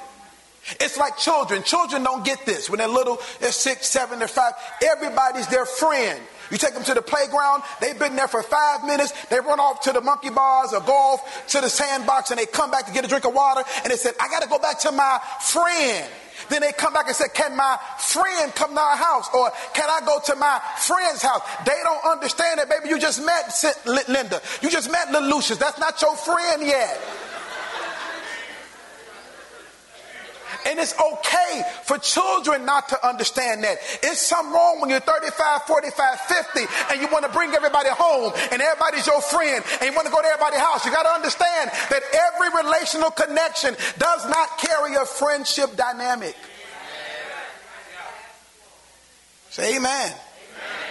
It's 0.80 0.98
like 0.98 1.18
children. 1.18 1.63
Children 1.63 2.03
don't 2.03 2.24
get 2.24 2.46
this. 2.46 2.70
When 2.70 2.77
they're 2.77 2.88
little, 2.88 3.20
they're 3.39 3.51
six, 3.51 3.88
seven, 3.88 4.20
they're 4.20 4.27
five. 4.27 4.53
Everybody's 4.84 5.48
their 5.48 5.65
friend. 5.65 6.22
You 6.51 6.58
take 6.58 6.74
them 6.74 6.84
to 6.84 6.94
the 6.94 7.01
playground, 7.01 7.63
they've 7.80 7.98
been 7.98 8.18
there 8.18 8.27
for 8.27 8.44
five 8.44 8.84
minutes, 8.84 9.13
they 9.27 9.39
run 9.39 9.62
off 9.62 9.82
to 9.82 9.94
the 9.94 10.01
monkey 10.01 10.30
bars 10.30 10.74
or 10.74 10.82
golf, 10.82 11.48
to 11.48 11.62
the 11.62 11.70
sandbox, 11.70 12.30
and 12.30 12.38
they 12.38 12.46
come 12.46 12.70
back 12.70 12.86
to 12.88 12.91
get 12.91 13.06
a 13.06 13.08
drink 13.08 13.24
of 13.24 13.34
water, 13.34 13.63
and 13.84 13.91
they 13.91 13.96
said, 13.96 14.13
I 14.20 14.27
gotta 14.27 14.50
go 14.50 14.60
back 14.60 14.80
to 14.80 14.91
my 14.91 15.20
friend. 15.39 16.12
Then 16.50 16.62
they 16.62 16.74
come 16.74 16.91
back 16.91 17.08
and 17.08 17.15
say, 17.15 17.25
Can 17.34 17.56
my 17.56 17.77
friend 18.00 18.53
come 18.56 18.74
to 18.74 18.82
our 18.82 18.98
house? 18.98 19.30
Or 19.34 19.51
can 19.74 19.89
I 19.89 20.01
go 20.06 20.20
to 20.25 20.36
my 20.36 20.60
friend's 20.80 21.22
house? 21.22 21.41
They 21.65 21.77
don't 21.84 22.03
understand 22.12 22.60
that, 22.60 22.70
baby. 22.70 22.89
You 22.89 23.00
just 23.00 23.24
met 23.24 23.53
Linda. 24.10 24.41
You 24.62 24.70
just 24.70 24.91
met 24.91 25.12
Lucius. 25.12 25.60
That's 25.60 25.80
not 25.80 26.01
your 26.01 26.15
friend 26.18 26.63
yet. 26.65 27.00
And 30.65 30.80
it's 30.80 30.94
okay 30.94 31.63
for 31.84 31.98
children 31.98 32.65
not 32.65 32.89
to 32.89 33.08
understand 33.08 33.63
that. 33.63 33.77
It's 34.03 34.22
something 34.22 34.53
wrong 34.53 34.80
when 34.80 34.89
you're 34.89 35.00
35, 35.00 35.63
45, 35.63 36.20
50, 36.20 36.60
and 36.91 37.01
you 37.01 37.08
want 37.12 37.25
to 37.25 37.32
bring 37.32 37.53
everybody 37.53 37.89
home, 37.89 38.34
and 38.51 38.62
everybody's 38.62 39.08
your 39.08 39.22
friend, 39.22 39.63
and 39.80 39.89
you 39.89 39.96
want 39.96 40.08
to 40.08 40.13
go 40.13 40.22
to 40.22 40.27
everybody's 40.27 40.60
house. 40.60 40.86
You 40.86 40.91
got 40.91 41.03
to 41.03 41.10
understand 41.10 41.72
that 41.89 42.03
every 42.13 42.50
relational 42.63 43.12
connection 43.12 43.75
does 43.98 44.30
not 44.30 44.58
carry 44.58 44.96
a 44.96 45.06
friendship 45.06 45.75
dynamic. 45.75 46.36
Say 49.50 49.75
amen. 49.77 50.13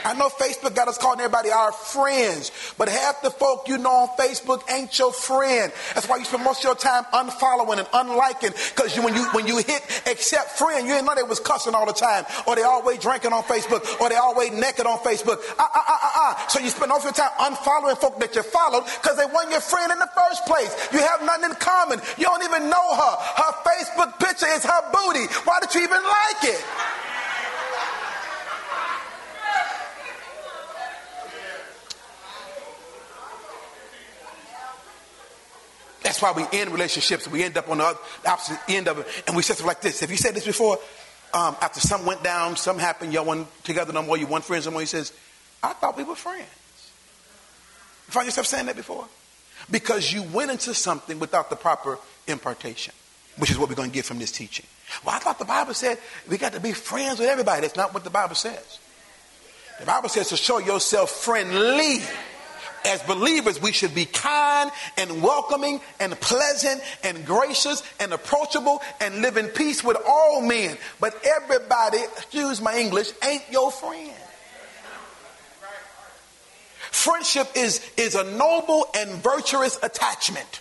I 0.05 0.15
know 0.15 0.29
Facebook 0.29 0.75
got 0.75 0.89
us 0.89 0.99
calling 0.99 1.21
everybody 1.21 1.51
our 1.51 1.73
friends, 1.73 2.53
but 2.79 2.89
half 2.89 3.23
the 3.23 3.31
folk 3.31 3.69
you 3.69 3.79
know 3.79 3.91
on 3.91 4.09
Facebook 4.17 4.63
ain't 4.71 4.99
your 4.99 5.13
friend. 5.13 5.73
That's 5.95 6.09
why 6.09 6.17
you 6.19 6.25
spend 6.25 6.45
most 6.45 6.61
of 6.61 6.65
your 6.65 6.75
time 6.75 7.05
unfollowing 7.13 7.79
and 7.79 7.89
unliking, 7.89 8.53
because 8.75 8.97
when 8.99 9.15
you 9.15 9.25
when 9.33 9.47
you 9.47 9.59
hit 9.59 9.83
accept 10.07 10.59
friend, 10.59 10.87
you 10.87 10.95
didn't 10.95 11.07
know 11.07 11.15
they 11.15 11.23
was 11.23 11.41
cussing 11.41 11.75
all 11.75 11.87
the 11.87 11.93
time, 11.93 12.25
or 12.47 12.57
they 12.57 12.63
always 12.63 12.99
drinking 12.99 13.33
on 13.33 13.43
Facebook, 13.45 13.85
or 14.01 14.09
they 14.09 14.17
always 14.17 14.51
naked 14.53 14.87
on 14.87 14.99
Facebook. 14.99 15.39
Uh, 15.59 15.63
uh, 15.63 15.69
uh, 15.75 15.99
uh, 16.03 16.11
uh. 16.17 16.49
So 16.49 16.61
you 16.61 16.71
spend 16.71 16.89
most 16.89 17.07
of 17.07 17.17
your 17.17 17.21
time 17.21 17.33
unfollowing 17.53 17.99
folk 17.99 18.19
that 18.21 18.35
you 18.35 18.43
followed 18.43 18.85
because 19.03 19.17
they 19.17 19.27
weren't 19.27 19.51
your 19.51 19.61
friend 19.61 19.93
in 19.93 19.99
the 19.99 20.11
first 20.17 20.47
place. 20.47 20.73
You 20.93 21.01
have 21.01 21.23
nothing 21.23 21.51
in 21.51 21.57
common. 21.57 22.01
You 22.17 22.25
don't 22.25 22.43
even 22.45 22.69
know 22.71 22.89
her. 22.95 23.15
Her 23.37 23.53
Facebook 23.65 24.19
picture 24.19 24.49
is 24.49 24.65
her 24.65 24.83
booty. 24.93 25.27
Why 25.45 25.59
did 25.61 25.75
you 25.75 25.83
even 25.83 26.03
like 26.03 26.45
it? 26.45 26.65
That's 36.11 36.21
why 36.21 36.33
we 36.33 36.45
end 36.59 36.73
relationships. 36.73 37.29
We 37.29 37.45
end 37.45 37.57
up 37.57 37.69
on 37.69 37.79
the 37.79 37.97
opposite 38.27 38.59
end 38.67 38.89
of 38.89 38.99
it. 38.99 39.07
And 39.29 39.37
we 39.37 39.45
say 39.45 39.55
stuff 39.55 39.69
like 39.69 39.81
this. 39.81 40.01
Have 40.01 40.11
you 40.11 40.17
said 40.17 40.35
this 40.35 40.45
before? 40.45 40.77
Um, 41.33 41.55
after 41.61 41.79
something 41.79 42.05
went 42.05 42.25
down, 42.25 42.57
something 42.57 42.85
happened, 42.85 43.13
y'all 43.13 43.25
weren't 43.25 43.47
together 43.63 43.93
no 43.93 44.03
more, 44.03 44.17
you 44.17 44.27
weren't 44.27 44.43
friends 44.43 44.67
no 44.67 44.73
more. 44.73 44.81
He 44.81 44.89
says, 44.89 45.13
I 45.63 45.73
thought 45.73 45.97
we 45.97 46.03
were 46.03 46.17
friends. 46.17 46.49
You 48.09 48.13
find 48.13 48.27
yourself 48.27 48.49
saying 48.49 48.67
that 48.67 48.75
before? 48.75 49.07
Because 49.71 50.13
you 50.13 50.25
went 50.25 50.51
into 50.51 50.75
something 50.75 51.21
without 51.21 51.49
the 51.49 51.55
proper 51.55 51.97
impartation, 52.27 52.93
which 53.39 53.53
is 53.53 53.57
what 53.57 53.69
we're 53.69 53.77
going 53.77 53.91
to 53.91 53.95
get 53.95 54.05
from 54.05 54.19
this 54.19 54.33
teaching. 54.33 54.67
Well, 55.07 55.15
I 55.15 55.21
thought 55.21 55.39
the 55.39 55.45
Bible 55.45 55.75
said 55.75 55.99
we 56.29 56.39
got 56.39 56.55
to 56.55 56.61
be 56.61 56.73
friends 56.73 57.21
with 57.21 57.29
everybody. 57.29 57.61
That's 57.61 57.77
not 57.77 57.95
what 57.95 58.03
the 58.03 58.11
Bible 58.11 58.35
says. 58.35 58.81
The 59.79 59.87
Bible 59.87 60.09
says 60.09 60.31
to 60.31 60.37
show 60.37 60.59
yourself 60.59 61.11
friendly 61.11 62.01
as 62.85 63.03
believers, 63.03 63.61
we 63.61 63.73
should 63.73 63.95
be 63.95 64.05
kind 64.05 64.71
and 64.97 65.23
welcoming 65.23 65.81
and 65.99 66.19
pleasant 66.21 66.81
and 67.05 67.25
gracious 67.27 67.83
and 67.99 68.13
approachable 68.13 68.81
and 69.01 69.23
live 69.23 69.37
in 69.37 69.49
peace 69.49 69.85
with 69.85 69.97
all 70.07 70.41
men. 70.41 70.77
But 71.01 71.15
everybody, 71.25 71.99
excuse 71.99 72.61
my 72.61 72.77
English, 72.77 73.13
ain't 73.25 73.45
your 73.51 73.71
friend. 73.71 74.13
Friendship 76.91 77.49
is, 77.55 77.81
is 77.97 78.15
a 78.15 78.25
noble 78.37 78.87
and 78.97 79.11
virtuous 79.23 79.79
attachment. 79.83 80.61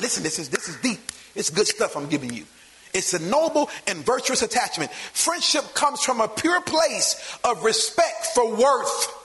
Listen, 0.00 0.22
this 0.22 0.38
is, 0.38 0.48
this 0.48 0.68
is 0.68 0.76
deep. 0.76 1.00
It's 1.34 1.50
good 1.50 1.66
stuff 1.66 1.96
I'm 1.96 2.08
giving 2.08 2.32
you. 2.32 2.44
It's 2.94 3.12
a 3.12 3.18
noble 3.18 3.70
and 3.86 3.98
virtuous 3.98 4.42
attachment. 4.42 4.90
Friendship 4.92 5.74
comes 5.74 6.00
from 6.00 6.20
a 6.20 6.28
pure 6.28 6.60
place 6.62 7.38
of 7.44 7.64
respect 7.64 8.26
for 8.34 8.54
worth 8.54 9.23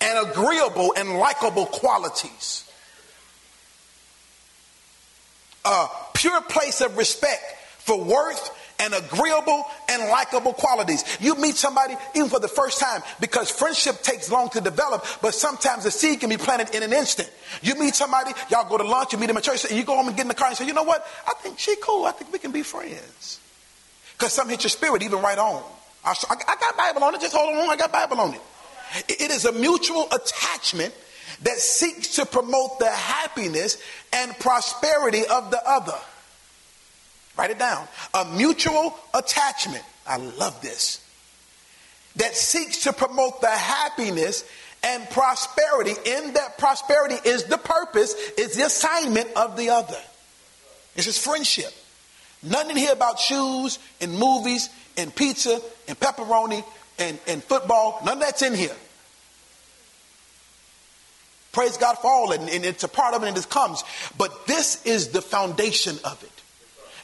and 0.00 0.30
agreeable 0.30 0.94
and 0.96 1.18
likable 1.18 1.66
qualities. 1.66 2.70
A 5.64 5.86
pure 6.14 6.40
place 6.42 6.80
of 6.80 6.96
respect 6.96 7.42
for 7.78 8.02
worth 8.02 8.56
and 8.80 8.94
agreeable 8.94 9.66
and 9.90 10.08
likable 10.08 10.54
qualities. 10.54 11.04
You 11.20 11.34
meet 11.36 11.54
somebody 11.56 11.94
even 12.14 12.30
for 12.30 12.40
the 12.40 12.48
first 12.48 12.80
time 12.80 13.02
because 13.20 13.50
friendship 13.50 14.02
takes 14.02 14.30
long 14.30 14.48
to 14.50 14.60
develop, 14.60 15.04
but 15.20 15.34
sometimes 15.34 15.84
the 15.84 15.90
seed 15.90 16.20
can 16.20 16.30
be 16.30 16.38
planted 16.38 16.74
in 16.74 16.82
an 16.82 16.92
instant. 16.92 17.30
You 17.62 17.74
meet 17.78 17.94
somebody, 17.94 18.32
y'all 18.50 18.68
go 18.68 18.78
to 18.78 18.84
lunch, 18.84 19.12
you 19.12 19.18
meet 19.18 19.26
them 19.26 19.36
at 19.36 19.42
church, 19.42 19.66
and 19.66 19.78
you 19.78 19.84
go 19.84 19.96
home 19.96 20.08
and 20.08 20.16
get 20.16 20.22
in 20.22 20.28
the 20.28 20.34
car 20.34 20.48
and 20.48 20.56
say, 20.56 20.66
you 20.66 20.72
know 20.72 20.82
what? 20.82 21.06
I 21.26 21.34
think 21.42 21.58
she 21.58 21.76
cool. 21.82 22.06
I 22.06 22.12
think 22.12 22.32
we 22.32 22.38
can 22.38 22.52
be 22.52 22.62
friends. 22.62 23.38
Because 24.16 24.32
something 24.32 24.56
hit 24.56 24.64
your 24.64 24.70
spirit 24.70 25.02
even 25.02 25.20
right 25.20 25.38
on. 25.38 25.62
I, 26.04 26.14
I 26.48 26.56
got 26.56 26.76
Bible 26.76 27.04
on 27.04 27.14
it. 27.14 27.20
Just 27.20 27.34
hold 27.34 27.54
on. 27.54 27.70
I 27.70 27.76
got 27.76 27.92
Bible 27.92 28.20
on 28.20 28.34
it. 28.34 28.40
It 29.08 29.30
is 29.30 29.44
a 29.44 29.52
mutual 29.52 30.06
attachment 30.10 30.94
that 31.42 31.58
seeks 31.58 32.16
to 32.16 32.26
promote 32.26 32.78
the 32.78 32.90
happiness 32.90 33.78
and 34.12 34.36
prosperity 34.38 35.26
of 35.26 35.50
the 35.50 35.60
other. 35.68 35.98
Write 37.36 37.50
it 37.50 37.58
down. 37.58 37.86
A 38.14 38.24
mutual 38.24 38.98
attachment. 39.14 39.84
I 40.06 40.16
love 40.16 40.60
this. 40.60 41.04
That 42.16 42.34
seeks 42.36 42.84
to 42.84 42.92
promote 42.92 43.40
the 43.40 43.48
happiness 43.48 44.44
and 44.82 45.08
prosperity. 45.10 45.92
In 46.04 46.34
that 46.34 46.58
prosperity 46.58 47.16
is 47.24 47.44
the 47.44 47.58
purpose, 47.58 48.14
is 48.36 48.56
the 48.56 48.66
assignment 48.66 49.28
of 49.36 49.56
the 49.56 49.70
other. 49.70 49.98
This 50.96 51.06
is 51.06 51.18
friendship. 51.18 51.72
Nothing 52.42 52.72
in 52.72 52.76
here 52.78 52.92
about 52.92 53.18
shoes 53.18 53.78
and 54.00 54.18
movies 54.18 54.70
and 54.96 55.14
pizza 55.14 55.60
and 55.88 55.98
pepperoni 55.98 56.64
and, 57.00 57.18
and 57.26 57.42
football. 57.42 58.00
None 58.04 58.18
of 58.18 58.20
that's 58.20 58.42
in 58.42 58.54
here. 58.54 58.76
Praise 61.52 61.76
God 61.76 61.94
for 61.96 62.06
all, 62.06 62.32
and, 62.32 62.48
and 62.48 62.64
it's 62.64 62.84
a 62.84 62.88
part 62.88 63.14
of 63.14 63.22
it 63.24 63.28
and 63.28 63.36
it 63.36 63.48
comes. 63.48 63.82
But 64.16 64.46
this 64.46 64.84
is 64.86 65.08
the 65.08 65.20
foundation 65.20 65.96
of 66.04 66.22
it. 66.22 66.30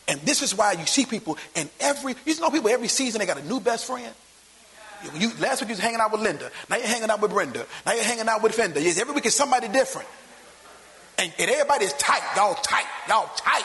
And 0.09 0.21
this 0.21 0.41
is 0.41 0.55
why 0.55 0.73
you 0.73 0.87
see 0.87 1.05
people 1.05 1.37
and 1.57 1.69
every, 1.81 2.15
you 2.25 2.41
know 2.41 2.51
people 2.51 2.71
every 2.71 2.87
season 2.87 3.19
they 3.19 3.27
got 3.27 3.39
a 3.39 3.47
new 3.47 3.59
best 3.59 3.87
friend. 3.87 4.15
You, 5.15 5.33
last 5.41 5.61
week 5.61 5.69
you 5.69 5.75
was 5.75 5.81
hanging 5.81 6.01
out 6.01 6.13
with 6.13 6.21
Linda. 6.21 6.51
Now 6.71 6.77
you're 6.77 6.87
hanging 6.87 7.11
out 7.11 7.21
with 7.21 7.33
Brenda. 7.33 7.67
Now 7.85 7.93
you're 7.93 8.05
hanging 8.05 8.29
out 8.29 8.43
with 8.43 8.55
Fender. 8.55 8.81
Yes, 8.81 8.99
every 8.99 9.15
week 9.15 9.27
is 9.27 9.35
somebody 9.35 9.69
different. 9.69 10.09
And, 11.19 11.33
and 11.39 11.51
everybody 11.51 11.87
is 11.87 11.93
tight. 11.95 12.23
Y'all 12.37 12.55
tight. 12.55 12.87
Y'all 13.09 13.29
tight. 13.37 13.65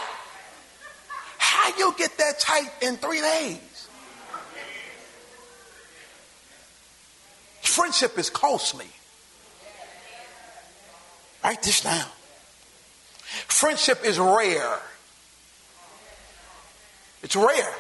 How 1.38 1.78
you 1.78 1.94
get 1.98 2.18
that 2.18 2.40
tight 2.40 2.70
in 2.82 2.98
three 2.98 3.22
days? 3.22 3.60
Friendship 7.72 8.20
is 8.20 8.30
costly. 8.30 8.88
Write 11.42 11.64
this 11.64 11.80
down. 11.80 12.06
Friendship 13.48 14.04
is 14.04 14.20
rare. 14.20 14.78
It's 17.24 17.38
rare. 17.38 17.74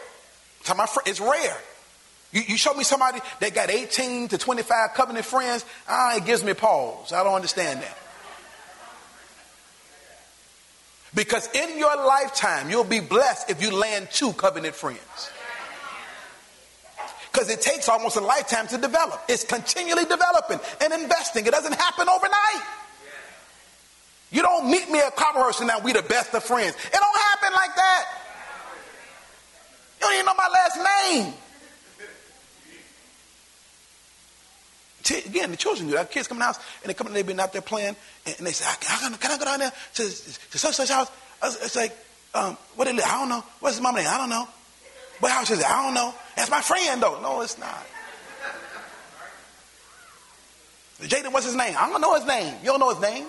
It's 1.05 1.19
rare. 1.19 1.57
You, 2.31 2.41
you 2.47 2.57
show 2.57 2.73
me 2.73 2.85
somebody 2.85 3.19
that 3.41 3.53
got 3.53 3.69
18 3.69 4.29
to 4.29 4.37
25 4.37 4.93
covenant 4.95 5.25
friends, 5.25 5.65
ah, 5.89 6.15
it 6.15 6.25
gives 6.25 6.41
me 6.41 6.53
pause. 6.53 7.11
I 7.11 7.21
don't 7.25 7.35
understand 7.35 7.81
that. 7.81 7.97
Because 11.13 11.53
in 11.53 11.77
your 11.77 11.97
lifetime, 11.97 12.69
you'll 12.69 12.85
be 12.85 13.01
blessed 13.01 13.49
if 13.49 13.61
you 13.61 13.75
land 13.75 14.07
two 14.09 14.31
covenant 14.31 14.73
friends. 14.73 15.31
Because 17.31 17.49
it 17.49 17.61
takes 17.61 17.87
almost 17.87 18.17
a 18.17 18.21
lifetime 18.21 18.67
to 18.67 18.77
develop. 18.77 19.21
It's 19.29 19.43
continually 19.43 20.05
developing 20.05 20.59
and 20.81 20.93
investing. 20.93 21.45
It 21.45 21.51
doesn't 21.51 21.73
happen 21.73 22.09
overnight. 22.09 22.67
You 24.31 24.41
don't 24.41 24.69
meet 24.69 24.89
me 24.89 24.99
at 24.99 25.15
Copperhurst 25.15 25.59
and 25.59 25.67
now 25.67 25.79
we 25.79 25.93
the 25.93 26.01
best 26.01 26.33
of 26.33 26.43
friends. 26.43 26.75
It 26.75 26.93
don't 26.93 27.21
happen 27.21 27.53
like 27.53 27.75
that. 27.75 28.05
You 29.99 30.07
don't 30.07 30.13
even 30.13 30.25
know 30.25 30.33
my 30.35 30.49
last 30.51 31.13
name. 31.13 31.33
Again, 35.25 35.51
the 35.51 35.57
children 35.57 35.89
do 35.89 35.95
that. 35.95 36.11
Kids 36.11 36.27
come 36.27 36.37
in 36.37 36.39
the 36.39 36.45
house 36.45 36.59
and 36.83 36.89
they 36.89 36.93
come 36.93 37.07
in, 37.07 37.13
they've 37.13 37.25
been 37.25 37.39
out 37.39 37.51
there 37.51 37.61
playing, 37.61 37.95
and, 38.25 38.47
they 38.47 38.51
say, 38.51 38.65
can, 38.79 39.13
can 39.15 39.31
I 39.31 39.37
go 39.37 39.45
down 39.45 39.59
there 39.59 39.71
to, 39.95 40.03
to 40.03 40.57
such 40.57 40.75
such 40.75 40.89
house? 40.89 41.11
It's 41.43 41.75
like, 41.75 41.95
um, 42.33 42.57
what 42.75 42.85
they 42.85 42.93
live? 42.93 43.03
I 43.05 43.19
don't 43.19 43.29
know. 43.29 43.43
What's 43.59 43.75
his 43.75 43.83
mama 43.83 43.97
name? 43.99 44.07
I 44.09 44.17
don't 44.17 44.29
know. 44.29 44.47
What 45.19 45.31
house 45.31 45.51
is 45.51 45.59
it? 45.59 45.65
I 45.65 45.83
don't 45.83 45.93
know. 45.93 46.13
That's 46.35 46.49
my 46.49 46.61
friend, 46.61 47.01
though. 47.01 47.19
No, 47.21 47.41
it's 47.41 47.57
not. 47.57 47.85
Jaden, 51.01 51.33
what's 51.33 51.45
his 51.45 51.55
name? 51.55 51.75
I 51.77 51.89
don't 51.89 52.01
know 52.01 52.15
his 52.15 52.25
name. 52.25 52.53
You 52.61 52.67
don't 52.67 52.79
know 52.79 52.93
his 52.93 53.01
name? 53.01 53.25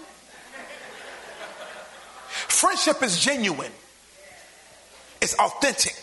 Friendship 2.28 3.02
is 3.02 3.18
genuine. 3.18 3.72
It's 5.20 5.34
authentic. 5.34 5.94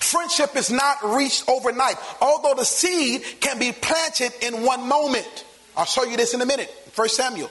Friendship 0.00 0.56
is 0.56 0.70
not 0.70 0.98
reached 1.04 1.48
overnight, 1.48 1.96
although 2.20 2.54
the 2.54 2.64
seed 2.64 3.22
can 3.40 3.58
be 3.58 3.72
planted 3.72 4.32
in 4.42 4.64
one 4.64 4.88
moment. 4.88 5.44
I'll 5.76 5.84
show 5.84 6.04
you 6.04 6.16
this 6.16 6.34
in 6.34 6.40
a 6.40 6.46
minute, 6.46 6.68
First 6.92 7.16
Samuel. 7.16 7.50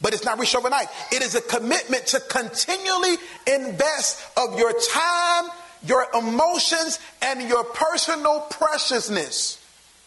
But 0.00 0.12
it's 0.12 0.24
not 0.24 0.38
reached 0.40 0.56
overnight. 0.56 0.88
It 1.12 1.22
is 1.22 1.36
a 1.36 1.40
commitment 1.40 2.06
to 2.08 2.20
continually 2.20 3.16
invest 3.46 4.20
of 4.36 4.58
your 4.58 4.72
time, 4.72 5.44
your 5.84 6.06
emotions, 6.14 6.98
and 7.20 7.48
your 7.48 7.64
personal 7.64 8.40
preciousness. 8.50 9.58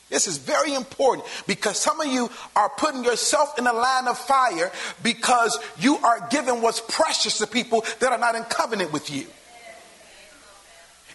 This 0.09 0.27
is 0.27 0.38
very 0.38 0.73
important 0.73 1.27
because 1.47 1.79
some 1.79 1.99
of 1.99 2.07
you 2.07 2.29
are 2.55 2.69
putting 2.77 3.03
yourself 3.03 3.57
in 3.57 3.65
a 3.65 3.73
line 3.73 4.07
of 4.07 4.17
fire 4.17 4.71
because 5.01 5.57
you 5.79 5.97
are 5.97 6.27
giving 6.29 6.61
what's 6.61 6.79
precious 6.79 7.39
to 7.39 7.47
people 7.47 7.83
that 7.99 8.11
are 8.11 8.17
not 8.17 8.35
in 8.35 8.43
covenant 8.43 8.93
with 8.93 9.09
you. 9.09 9.25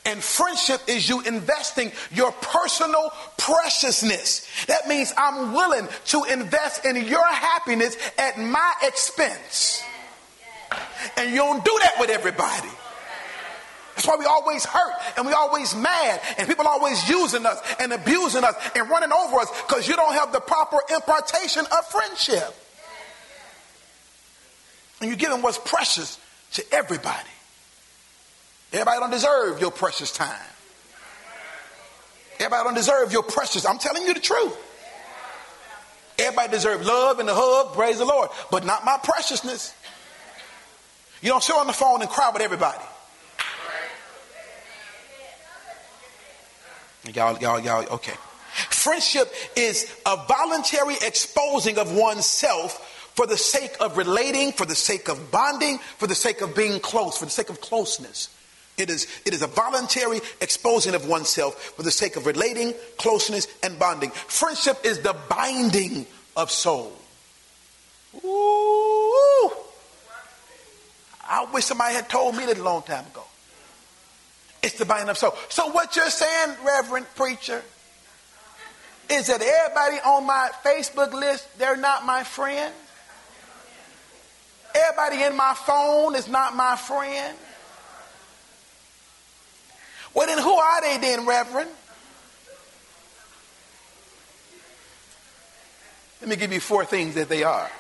And 0.06 0.22
friendship 0.22 0.80
is 0.88 1.08
you 1.08 1.20
investing 1.20 1.92
your 2.10 2.32
personal 2.32 3.12
preciousness. 3.36 4.46
That 4.66 4.88
means 4.88 5.12
I'm 5.16 5.52
willing 5.52 5.88
to 6.06 6.24
invest 6.24 6.84
in 6.84 6.96
your 6.96 7.26
happiness 7.26 7.96
at 8.18 8.38
my 8.38 8.72
expense. 8.82 9.84
And 11.16 11.30
you 11.30 11.36
don't 11.36 11.64
do 11.64 11.78
that 11.82 11.94
with 12.00 12.10
everybody. 12.10 12.68
That's 14.00 14.08
why 14.08 14.16
we 14.16 14.24
always 14.24 14.64
hurt 14.64 14.94
and 15.18 15.26
we 15.26 15.34
always 15.34 15.76
mad 15.76 16.22
and 16.38 16.48
people 16.48 16.66
always 16.66 17.06
using 17.06 17.44
us 17.44 17.60
and 17.78 17.92
abusing 17.92 18.44
us 18.44 18.54
and 18.74 18.88
running 18.88 19.12
over 19.12 19.36
us 19.40 19.50
because 19.60 19.86
you 19.86 19.94
don't 19.94 20.14
have 20.14 20.32
the 20.32 20.40
proper 20.40 20.78
impartation 20.94 21.66
of 21.70 21.86
friendship. 21.86 22.56
And 25.00 25.10
you're 25.10 25.18
giving 25.18 25.42
what's 25.42 25.58
precious 25.58 26.18
to 26.52 26.64
everybody. 26.72 27.28
Everybody 28.72 29.00
don't 29.00 29.10
deserve 29.10 29.60
your 29.60 29.70
precious 29.70 30.12
time. 30.12 30.48
Everybody 32.38 32.64
don't 32.64 32.74
deserve 32.74 33.12
your 33.12 33.22
precious. 33.22 33.66
I'm 33.66 33.78
telling 33.78 34.06
you 34.06 34.14
the 34.14 34.20
truth. 34.20 34.56
Everybody 36.18 36.52
deserves 36.52 36.86
love 36.86 37.18
and 37.18 37.28
the 37.28 37.34
hug, 37.34 37.74
praise 37.74 37.98
the 37.98 38.06
Lord, 38.06 38.30
but 38.50 38.64
not 38.64 38.82
my 38.82 38.98
preciousness. 39.02 39.74
You 41.20 41.28
don't 41.28 41.42
sit 41.42 41.54
on 41.54 41.66
the 41.66 41.74
phone 41.74 42.00
and 42.00 42.08
cry 42.08 42.30
with 42.32 42.40
everybody. 42.40 42.82
Y'all, 47.14 47.38
y'all, 47.38 47.58
y'all, 47.60 47.86
okay. 47.94 48.14
Friendship 48.68 49.32
is 49.56 49.94
a 50.04 50.16
voluntary 50.26 50.94
exposing 50.94 51.78
of 51.78 51.94
oneself 51.94 52.86
for 53.14 53.26
the 53.26 53.36
sake 53.36 53.76
of 53.80 53.96
relating, 53.96 54.52
for 54.52 54.66
the 54.66 54.74
sake 54.74 55.08
of 55.08 55.30
bonding, 55.30 55.78
for 55.78 56.06
the 56.06 56.14
sake 56.14 56.40
of 56.40 56.54
being 56.54 56.80
close, 56.80 57.18
for 57.18 57.24
the 57.24 57.30
sake 57.30 57.50
of 57.50 57.60
closeness. 57.60 58.28
It 58.76 58.88
is, 58.90 59.06
it 59.26 59.34
is 59.34 59.42
a 59.42 59.46
voluntary 59.46 60.20
exposing 60.40 60.94
of 60.94 61.06
oneself 61.06 61.54
for 61.76 61.82
the 61.82 61.90
sake 61.90 62.16
of 62.16 62.26
relating, 62.26 62.74
closeness, 62.96 63.46
and 63.62 63.78
bonding. 63.78 64.10
Friendship 64.10 64.78
is 64.84 65.00
the 65.00 65.14
binding 65.28 66.06
of 66.36 66.50
soul. 66.50 66.92
Ooh. 68.24 69.50
I 71.28 71.46
wish 71.52 71.66
somebody 71.66 71.94
had 71.94 72.08
told 72.08 72.36
me 72.36 72.46
that 72.46 72.58
a 72.58 72.62
long 72.62 72.82
time 72.82 73.06
ago. 73.06 73.22
It's 74.62 74.78
the 74.78 74.84
binding 74.84 75.08
of 75.08 75.18
soul. 75.18 75.34
So 75.48 75.70
what 75.70 75.96
you're 75.96 76.10
saying, 76.10 76.56
Reverend 76.64 77.06
Preacher, 77.16 77.62
is 79.08 79.26
that 79.26 79.40
everybody 79.42 79.96
on 80.04 80.26
my 80.26 80.50
Facebook 80.64 81.12
list, 81.12 81.58
they're 81.58 81.76
not 81.76 82.04
my 82.04 82.22
friend? 82.22 82.72
Everybody 84.74 85.22
in 85.24 85.36
my 85.36 85.54
phone 85.54 86.14
is 86.14 86.28
not 86.28 86.54
my 86.54 86.76
friend? 86.76 87.36
Well, 90.14 90.26
then 90.26 90.38
who 90.38 90.54
are 90.54 90.80
they 90.82 90.98
then, 90.98 91.26
Reverend? 91.26 91.70
Let 96.20 96.28
me 96.28 96.36
give 96.36 96.52
you 96.52 96.60
four 96.60 96.84
things 96.84 97.14
that 97.14 97.28
they 97.28 97.42
are. 97.44 97.70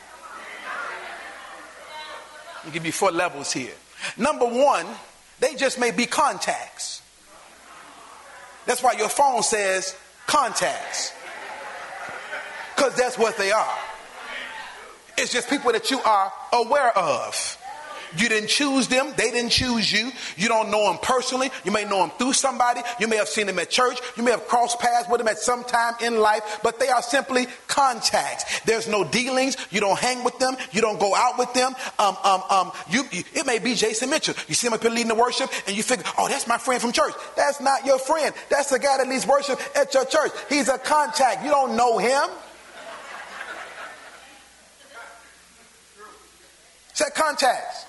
Let 2.56 2.66
me 2.66 2.72
give 2.72 2.86
you 2.86 2.92
four 2.92 3.10
levels 3.10 3.52
here. 3.52 3.74
Number 4.16 4.46
one, 4.46 4.86
they 5.40 5.54
just 5.56 5.78
may 5.78 5.90
be 5.90 6.06
contacts. 6.06 7.02
That's 8.66 8.82
why 8.82 8.92
your 8.92 9.08
phone 9.08 9.42
says 9.42 9.96
contacts. 10.26 11.12
Because 12.76 12.94
that's 12.94 13.18
what 13.18 13.36
they 13.36 13.50
are. 13.50 13.78
It's 15.18 15.32
just 15.32 15.50
people 15.50 15.72
that 15.72 15.90
you 15.90 16.00
are 16.00 16.32
aware 16.52 16.96
of. 16.96 17.58
You 18.16 18.28
didn't 18.28 18.48
choose 18.48 18.88
them. 18.88 19.12
They 19.16 19.30
didn't 19.30 19.50
choose 19.50 19.92
you. 19.92 20.10
You 20.36 20.48
don't 20.48 20.70
know 20.70 20.88
them 20.88 20.98
personally. 21.02 21.50
You 21.64 21.72
may 21.72 21.84
know 21.84 22.00
them 22.00 22.10
through 22.18 22.32
somebody. 22.32 22.80
You 22.98 23.08
may 23.08 23.16
have 23.16 23.28
seen 23.28 23.46
them 23.46 23.58
at 23.58 23.70
church. 23.70 23.98
You 24.16 24.22
may 24.22 24.30
have 24.30 24.46
crossed 24.46 24.78
paths 24.80 25.08
with 25.08 25.18
them 25.18 25.28
at 25.28 25.38
some 25.38 25.64
time 25.64 25.94
in 26.02 26.18
life, 26.20 26.60
but 26.62 26.78
they 26.78 26.88
are 26.88 27.02
simply 27.02 27.46
contacts. 27.66 28.60
There's 28.60 28.88
no 28.88 29.04
dealings. 29.04 29.56
You 29.70 29.80
don't 29.80 29.98
hang 29.98 30.24
with 30.24 30.38
them. 30.38 30.56
You 30.72 30.80
don't 30.80 30.98
go 30.98 31.14
out 31.14 31.38
with 31.38 31.52
them. 31.54 31.74
Um, 31.98 32.16
um, 32.24 32.42
um, 32.50 32.72
you, 32.88 33.04
you, 33.12 33.22
it 33.34 33.46
may 33.46 33.58
be 33.58 33.74
Jason 33.74 34.10
Mitchell. 34.10 34.34
You 34.48 34.54
see 34.54 34.66
him 34.66 34.72
up 34.72 34.82
here 34.82 34.90
leading 34.90 35.08
the 35.08 35.14
worship 35.14 35.50
and 35.66 35.76
you 35.76 35.82
figure, 35.82 36.04
oh, 36.18 36.28
that's 36.28 36.46
my 36.46 36.58
friend 36.58 36.80
from 36.80 36.92
church. 36.92 37.14
That's 37.36 37.60
not 37.60 37.86
your 37.86 37.98
friend. 37.98 38.34
That's 38.48 38.70
the 38.70 38.78
guy 38.78 38.98
that 38.98 39.08
leads 39.08 39.26
worship 39.26 39.60
at 39.76 39.92
your 39.94 40.04
church. 40.04 40.32
He's 40.48 40.68
a 40.68 40.78
contact. 40.78 41.44
You 41.44 41.50
don't 41.50 41.76
know 41.76 41.98
him. 41.98 42.28
Say 46.92 47.06
contacts. 47.14 47.86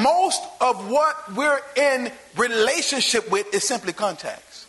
Most 0.00 0.42
of 0.60 0.90
what 0.90 1.34
we're 1.34 1.60
in 1.76 2.10
relationship 2.36 3.30
with 3.30 3.52
is 3.52 3.66
simply 3.66 3.92
contacts. 3.92 4.66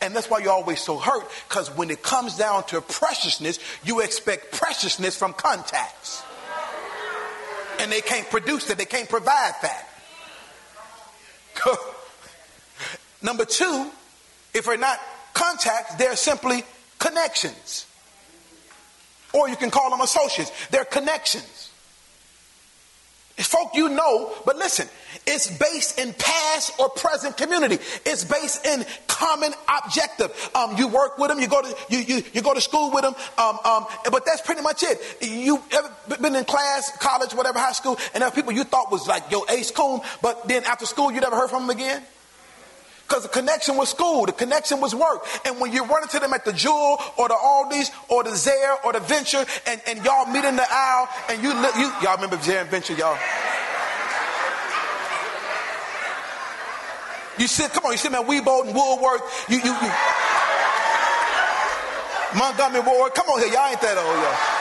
And 0.00 0.14
that's 0.14 0.28
why 0.28 0.40
you're 0.40 0.52
always 0.52 0.80
so 0.80 0.98
hurt, 0.98 1.28
because 1.48 1.70
when 1.70 1.90
it 1.90 2.02
comes 2.02 2.36
down 2.36 2.64
to 2.64 2.80
preciousness, 2.80 3.58
you 3.84 4.00
expect 4.00 4.52
preciousness 4.52 5.16
from 5.16 5.32
contacts. 5.32 6.22
And 7.78 7.92
they 7.92 8.00
can't 8.00 8.28
produce 8.28 8.66
that, 8.66 8.78
they 8.78 8.84
can't 8.84 9.08
provide 9.08 9.54
that. 9.62 9.88
Number 13.22 13.44
two, 13.44 13.90
if 14.54 14.64
they're 14.64 14.76
not 14.76 14.98
contacts, 15.34 15.94
they're 15.94 16.16
simply 16.16 16.64
connections. 16.98 17.86
Or 19.32 19.48
you 19.48 19.56
can 19.56 19.70
call 19.70 19.90
them 19.90 20.00
associates. 20.00 20.50
They're 20.70 20.84
connections. 20.84 21.65
Folk 23.38 23.74
you 23.74 23.90
know, 23.90 24.32
but 24.46 24.56
listen, 24.56 24.88
it's 25.26 25.46
based 25.58 25.98
in 25.98 26.14
past 26.14 26.72
or 26.78 26.88
present 26.88 27.36
community. 27.36 27.78
It's 28.06 28.24
based 28.24 28.64
in 28.64 28.84
common 29.06 29.52
objective. 29.84 30.50
Um, 30.54 30.76
you 30.78 30.88
work 30.88 31.18
with 31.18 31.28
them, 31.28 31.38
you 31.38 31.46
go 31.46 31.60
to 31.60 31.76
you 31.90 31.98
you, 31.98 32.22
you 32.32 32.40
go 32.40 32.54
to 32.54 32.62
school 32.62 32.90
with 32.90 33.02
them, 33.02 33.14
um, 33.36 33.58
um, 33.64 33.86
but 34.10 34.24
that's 34.24 34.40
pretty 34.40 34.62
much 34.62 34.82
it. 34.82 34.98
You 35.20 35.62
ever 35.72 36.16
been 36.20 36.34
in 36.34 36.44
class, 36.46 36.96
college, 36.98 37.34
whatever, 37.34 37.58
high 37.58 37.72
school, 37.72 37.98
and 38.14 38.22
there 38.22 38.30
were 38.30 38.34
people 38.34 38.52
you 38.52 38.64
thought 38.64 38.90
was 38.90 39.06
like 39.06 39.30
your 39.30 39.44
ace 39.50 39.70
coon, 39.70 40.00
but 40.22 40.48
then 40.48 40.64
after 40.64 40.86
school 40.86 41.12
you 41.12 41.20
never 41.20 41.36
heard 41.36 41.50
from 41.50 41.66
them 41.66 41.76
again? 41.76 42.02
Because 43.06 43.22
the 43.22 43.28
connection 43.28 43.76
was 43.76 43.90
school, 43.90 44.26
the 44.26 44.32
connection 44.32 44.80
was 44.80 44.92
work. 44.92 45.24
And 45.44 45.60
when 45.60 45.72
you 45.72 45.84
run 45.84 46.02
into 46.02 46.18
them 46.18 46.32
at 46.32 46.44
the 46.44 46.52
Jewel 46.52 46.98
or 47.16 47.28
the 47.28 47.34
Aldi's 47.34 47.92
or 48.08 48.24
the 48.24 48.30
Zayre 48.30 48.84
or 48.84 48.92
the 48.92 49.00
Venture 49.00 49.44
and, 49.66 49.80
and 49.86 50.04
y'all 50.04 50.26
meet 50.26 50.44
in 50.44 50.56
the 50.56 50.66
aisle 50.68 51.08
and 51.30 51.40
you, 51.40 51.50
you 51.50 51.92
y'all 52.02 52.16
remember 52.16 52.36
Zayre 52.38 52.62
and 52.62 52.70
Venture, 52.70 52.94
y'all? 52.94 53.16
You 57.38 57.46
see, 57.46 57.68
come 57.68 57.84
on, 57.84 57.92
you 57.92 57.98
see 57.98 58.08
man, 58.08 58.24
Wieboldt 58.24 58.66
and 58.66 58.74
Woolworth, 58.74 59.22
you, 59.48 59.58
you, 59.58 59.70
you. 59.70 59.90
Montgomery 62.36 62.80
Ward, 62.80 63.14
come 63.14 63.28
on 63.28 63.38
here, 63.40 63.52
y'all 63.52 63.70
ain't 63.70 63.80
that 63.82 63.96
old, 63.98 64.16
y'all. 64.18 64.55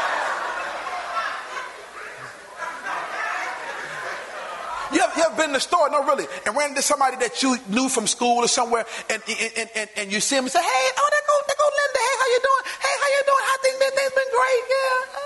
You 5.18 5.24
ever, 5.24 5.36
been 5.36 5.50
in 5.50 5.54
the 5.54 5.60
store? 5.60 5.90
No, 5.90 6.04
really. 6.04 6.26
And 6.46 6.56
ran 6.56 6.70
into 6.70 6.82
somebody 6.82 7.18
that 7.18 7.42
you 7.42 7.58
knew 7.70 7.90
from 7.90 8.08
school 8.08 8.44
or 8.44 8.48
somewhere, 8.48 8.86
and, 9.10 9.22
and, 9.28 9.70
and, 9.76 9.90
and 9.98 10.12
you 10.12 10.20
see 10.20 10.36
him 10.36 10.46
and 10.46 10.52
say, 10.52 10.62
hey, 10.62 10.86
oh, 10.98 11.08
there 11.12 11.26
go, 11.28 11.36
there 11.48 11.56
go 11.60 11.68
Linda. 11.72 12.00
Hey, 12.00 12.16
how 12.20 12.28
you 12.28 12.42
doing? 12.44 12.64
Hey, 12.82 12.96
how 13.00 13.10
you 13.10 13.24
doing? 13.26 13.46
I 13.46 13.58
think 13.64 13.76
thing's 13.80 14.16
been 14.16 14.32
great. 14.32 14.64
Yeah. 14.70 15.24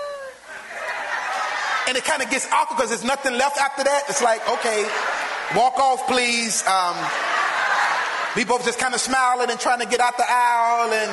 And 1.88 1.96
it 1.96 2.04
kind 2.04 2.22
of 2.22 2.30
gets 2.30 2.46
awkward 2.52 2.76
because 2.76 2.90
there's 2.90 3.04
nothing 3.04 3.34
left 3.34 3.58
after 3.58 3.82
that. 3.82 4.04
It's 4.08 4.22
like, 4.22 4.46
okay, 4.48 4.86
walk 5.56 5.78
off, 5.78 6.06
please. 6.06 6.64
Um, 6.66 6.94
we 8.36 8.44
both 8.44 8.64
just 8.64 8.78
kind 8.78 8.94
of 8.94 9.00
smiling 9.00 9.50
and 9.50 9.58
trying 9.58 9.80
to 9.80 9.86
get 9.86 9.98
out 9.98 10.16
the 10.16 10.26
aisle 10.28 10.92
and 10.92 11.10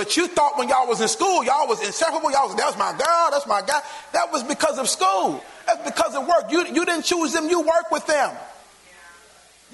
But 0.00 0.16
you 0.16 0.28
thought 0.28 0.56
when 0.56 0.70
y'all 0.70 0.88
was 0.88 1.02
in 1.02 1.08
school, 1.08 1.44
y'all 1.44 1.68
was 1.68 1.86
inseparable. 1.86 2.32
Y'all 2.32 2.48
was, 2.48 2.56
that 2.56 2.64
was 2.64 2.78
my 2.78 2.92
girl, 2.92 3.28
that's 3.30 3.46
my 3.46 3.60
guy. 3.60 3.82
That 4.14 4.32
was 4.32 4.42
because 4.42 4.78
of 4.78 4.88
school. 4.88 5.44
That's 5.66 5.84
because 5.84 6.14
of 6.16 6.26
work. 6.26 6.50
You, 6.50 6.64
you 6.68 6.86
didn't 6.86 7.04
choose 7.04 7.34
them, 7.34 7.50
you 7.50 7.60
work 7.60 7.90
with 7.92 8.06
them. 8.06 8.34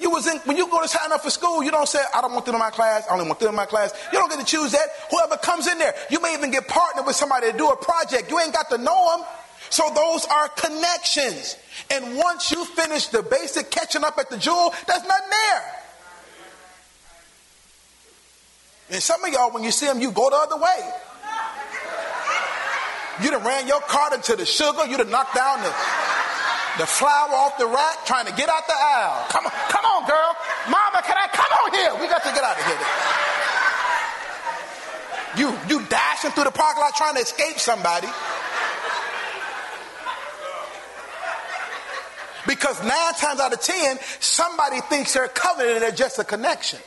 You 0.01 0.09
was 0.09 0.27
in, 0.27 0.39
when 0.39 0.57
you 0.57 0.69
go 0.69 0.81
to 0.81 0.87
sign 0.89 1.13
up 1.13 1.23
for 1.23 1.29
school, 1.29 1.63
you 1.63 1.71
don't 1.71 1.87
say, 1.87 1.99
I 2.13 2.19
don't 2.19 2.33
want 2.33 2.45
them 2.45 2.55
in 2.55 2.59
my 2.59 2.71
class, 2.71 3.07
I 3.09 3.13
only 3.13 3.25
want 3.25 3.39
them 3.39 3.51
in 3.51 3.55
my 3.55 3.67
class. 3.67 3.93
You 4.11 4.19
don't 4.19 4.29
get 4.29 4.41
to 4.41 4.45
choose 4.45 4.73
that. 4.73 4.89
Whoever 5.11 5.37
comes 5.37 5.65
in 5.65 5.77
there, 5.77 5.95
you 6.09 6.19
may 6.21 6.33
even 6.33 6.51
get 6.51 6.67
partnered 6.67 7.05
with 7.05 7.15
somebody 7.15 7.49
to 7.49 7.57
do 7.57 7.69
a 7.69 7.77
project. 7.77 8.29
You 8.29 8.37
ain't 8.41 8.53
got 8.53 8.69
to 8.71 8.77
know 8.77 9.15
them. 9.15 9.25
So 9.69 9.89
those 9.95 10.25
are 10.25 10.49
connections. 10.49 11.55
And 11.89 12.17
once 12.17 12.51
you 12.51 12.65
finish 12.65 13.07
the 13.07 13.23
basic 13.23 13.71
catching 13.71 14.03
up 14.03 14.17
at 14.17 14.29
the 14.29 14.37
jewel, 14.37 14.73
there's 14.87 15.03
nothing 15.03 15.29
there. 15.29 15.86
And 18.89 19.03
some 19.03 19.23
of 19.23 19.33
y'all, 19.33 19.51
when 19.51 19.63
you 19.63 19.71
see 19.71 19.85
them, 19.85 19.99
you 19.99 20.11
go 20.11 20.29
the 20.29 20.37
other 20.37 20.57
way. 20.57 20.91
You 23.21 23.31
done 23.31 23.43
ran 23.43 23.67
your 23.67 23.81
cart 23.81 24.13
into 24.13 24.35
the 24.35 24.45
sugar. 24.45 24.85
You 24.87 24.97
done 24.97 25.09
knocked 25.09 25.35
down 25.35 25.59
the, 25.59 25.73
the 26.77 26.85
flour 26.85 27.33
off 27.33 27.57
the 27.57 27.67
rack 27.67 28.05
trying 28.05 28.27
to 28.27 28.33
get 28.33 28.47
out 28.47 28.67
the 28.67 28.75
aisle. 28.75 29.25
Come 29.29 29.45
on, 29.45 29.51
come 29.69 29.83
on, 29.85 30.07
girl. 30.07 30.35
Mama, 30.69 31.01
can 31.03 31.17
I 31.17 31.27
come 31.33 31.51
on 31.65 31.73
here? 31.73 31.95
We 31.99 32.07
got 32.07 32.23
to 32.23 32.29
get 32.29 32.43
out 32.43 32.57
of 32.57 32.65
here. 32.65 32.77
You, 35.37 35.53
you 35.69 35.85
dashing 35.87 36.31
through 36.31 36.45
the 36.45 36.51
parking 36.51 36.81
lot 36.81 36.95
trying 36.95 37.15
to 37.15 37.21
escape 37.21 37.59
somebody. 37.59 38.07
Because 42.47 42.81
nine 42.81 43.13
times 43.15 43.39
out 43.41 43.51
of 43.51 43.59
ten, 43.59 43.99
somebody 44.19 44.79
thinks 44.81 45.13
they're 45.13 45.27
covenant 45.27 45.73
and 45.73 45.81
they're 45.83 45.91
just 45.91 46.17
a 46.17 46.23
connection. 46.23 46.79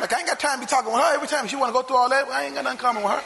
Like, 0.00 0.12
I 0.14 0.18
ain't 0.18 0.26
got 0.26 0.40
time 0.40 0.60
to 0.60 0.60
be 0.60 0.66
talking 0.66 0.92
with 0.92 1.02
her 1.02 1.14
every 1.14 1.28
time 1.28 1.46
she 1.46 1.56
want 1.56 1.68
to 1.68 1.74
go 1.74 1.82
through 1.82 1.96
all 1.96 2.08
that. 2.08 2.26
I 2.28 2.46
ain't 2.46 2.54
got 2.54 2.64
nothing 2.64 2.78
common 2.78 3.02
with 3.02 3.12
her. 3.12 3.22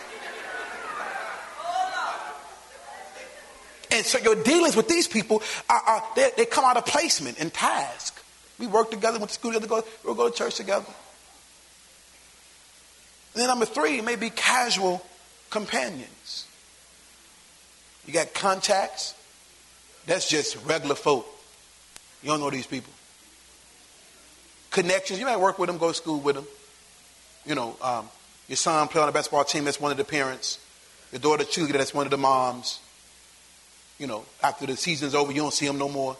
And 3.92 4.04
so 4.04 4.18
your 4.18 4.34
dealings 4.42 4.74
with 4.74 4.88
these 4.88 5.06
people 5.06 5.40
are, 5.70 5.80
are 5.86 6.02
they, 6.16 6.30
they, 6.36 6.46
come 6.46 6.64
out 6.64 6.76
of 6.76 6.84
placement 6.84 7.38
and 7.38 7.54
task. 7.54 8.20
We 8.58 8.66
work 8.66 8.90
together, 8.90 9.18
went 9.18 9.28
to 9.28 9.34
school 9.34 9.52
together, 9.52 9.68
go, 9.68 9.84
we'll 10.04 10.16
go 10.16 10.28
to 10.28 10.36
church 10.36 10.56
together. 10.56 10.86
And 13.34 13.42
then 13.42 13.46
number 13.46 13.66
three, 13.66 14.00
may 14.00 14.16
be 14.16 14.30
casual 14.30 15.04
companions. 15.50 16.48
You 18.04 18.12
got 18.12 18.34
contacts. 18.34 19.14
That's 20.06 20.28
just 20.28 20.56
regular 20.66 20.96
folk. 20.96 21.26
You 22.24 22.30
don't 22.30 22.40
know 22.40 22.50
these 22.50 22.66
people. 22.66 22.92
Connections. 24.72 25.20
You 25.20 25.26
might 25.26 25.38
work 25.38 25.60
with 25.60 25.68
them, 25.68 25.78
go 25.78 25.88
to 25.88 25.94
school 25.94 26.18
with 26.18 26.34
them 26.34 26.46
you 27.46 27.54
know, 27.54 27.76
um, 27.82 28.08
your 28.48 28.56
son 28.56 28.88
play 28.88 29.00
on 29.00 29.06
the 29.06 29.12
basketball 29.12 29.44
team, 29.44 29.64
that's 29.64 29.80
one 29.80 29.90
of 29.90 29.96
the 29.96 30.04
parents. 30.04 30.58
Your 31.12 31.20
daughter 31.20 31.44
cheerleader, 31.44 31.72
that's 31.72 31.94
one 31.94 32.06
of 32.06 32.10
the 32.10 32.18
moms. 32.18 32.80
You 33.98 34.06
know, 34.06 34.24
after 34.42 34.66
the 34.66 34.76
season's 34.76 35.14
over, 35.14 35.32
you 35.32 35.40
don't 35.40 35.54
see 35.54 35.66
them 35.66 35.78
no 35.78 35.88
more. 35.88 36.16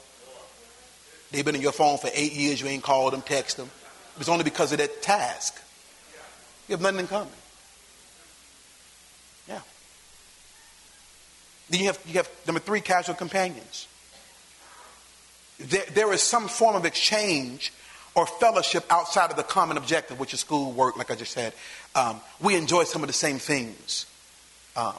They've 1.33 1.45
been 1.45 1.57
in 1.57 1.63
your 1.63 1.73
phone 1.73 1.99
for 1.99 2.09
eight 2.15 2.33
years, 2.33 2.61
you 2.61 2.69
ain't 2.69 2.83
called 2.83 3.13
them, 3.13 3.23
text 3.23 3.57
them. 3.57 3.71
It's 4.19 4.29
only 4.29 4.45
because 4.45 4.71
of 4.73 4.79
that 4.79 5.03
task. 5.03 5.61
You 6.69 6.75
have 6.75 6.81
nothing 6.81 7.01
in 7.01 7.07
common. 7.09 7.33
Yeah. 9.49 9.61
Then 11.69 11.81
you 11.81 11.87
have, 11.87 11.99
you 12.07 12.15
have 12.15 12.31
number 12.47 12.61
three, 12.61 12.81
casual 12.81 13.17
companions. 13.17 13.89
There, 15.59 15.85
there 15.93 16.13
is 16.13 16.23
some 16.23 16.49
form 16.49 16.77
of 16.77 16.85
exchange 16.85 17.73
or 18.15 18.27
fellowship 18.27 18.85
outside 18.91 19.31
of 19.31 19.37
the 19.37 19.43
common 19.43 19.77
objective, 19.77 20.21
which 20.21 20.35
is 20.35 20.41
school, 20.41 20.73
work, 20.73 20.97
like 20.97 21.11
I 21.11 21.15
just 21.15 21.33
said. 21.33 21.53
Um, 21.95 22.21
we 22.41 22.57
enjoy 22.57 22.85
some 22.85 23.03
of 23.03 23.09
the 23.09 23.15
same 23.15 23.39
things. 23.39 24.07
Um, 24.77 24.99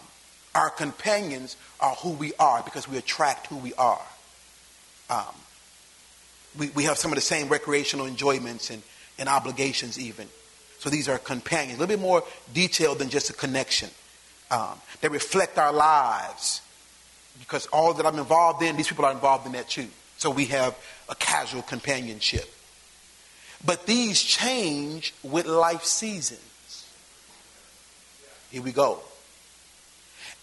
our 0.53 0.69
companions 0.69 1.55
are 1.79 1.95
who 1.95 2.11
we 2.11 2.33
are 2.39 2.61
because 2.63 2.87
we 2.87 2.97
attract 2.97 3.47
who 3.47 3.57
we 3.57 3.73
are. 3.75 4.01
Um, 5.09 5.35
we, 6.57 6.69
we 6.69 6.83
have 6.85 6.97
some 6.97 7.11
of 7.11 7.15
the 7.15 7.21
same 7.21 7.49
recreational 7.49 8.05
enjoyments 8.05 8.69
and, 8.69 8.81
and 9.17 9.29
obligations, 9.29 9.99
even. 9.99 10.27
So 10.79 10.89
these 10.89 11.09
are 11.09 11.17
companions, 11.17 11.77
a 11.77 11.81
little 11.81 11.95
bit 11.95 12.01
more 12.01 12.23
detailed 12.53 12.99
than 12.99 13.09
just 13.09 13.29
a 13.29 13.33
connection. 13.33 13.89
Um, 14.51 14.79
they 15.01 15.07
reflect 15.07 15.57
our 15.57 15.73
lives 15.73 16.61
because 17.39 17.65
all 17.67 17.93
that 17.93 18.05
I'm 18.05 18.17
involved 18.19 18.61
in, 18.61 18.77
these 18.77 18.87
people 18.87 19.05
are 19.05 19.11
involved 19.11 19.45
in 19.45 19.53
that 19.53 19.69
too. 19.69 19.87
So 20.17 20.29
we 20.29 20.45
have 20.45 20.77
a 21.09 21.15
casual 21.15 21.61
companionship. 21.61 22.49
But 23.65 23.85
these 23.85 24.21
change 24.21 25.13
with 25.23 25.45
life 25.45 25.83
seasons. 25.83 26.85
Here 28.51 28.61
we 28.61 28.71
go. 28.71 28.99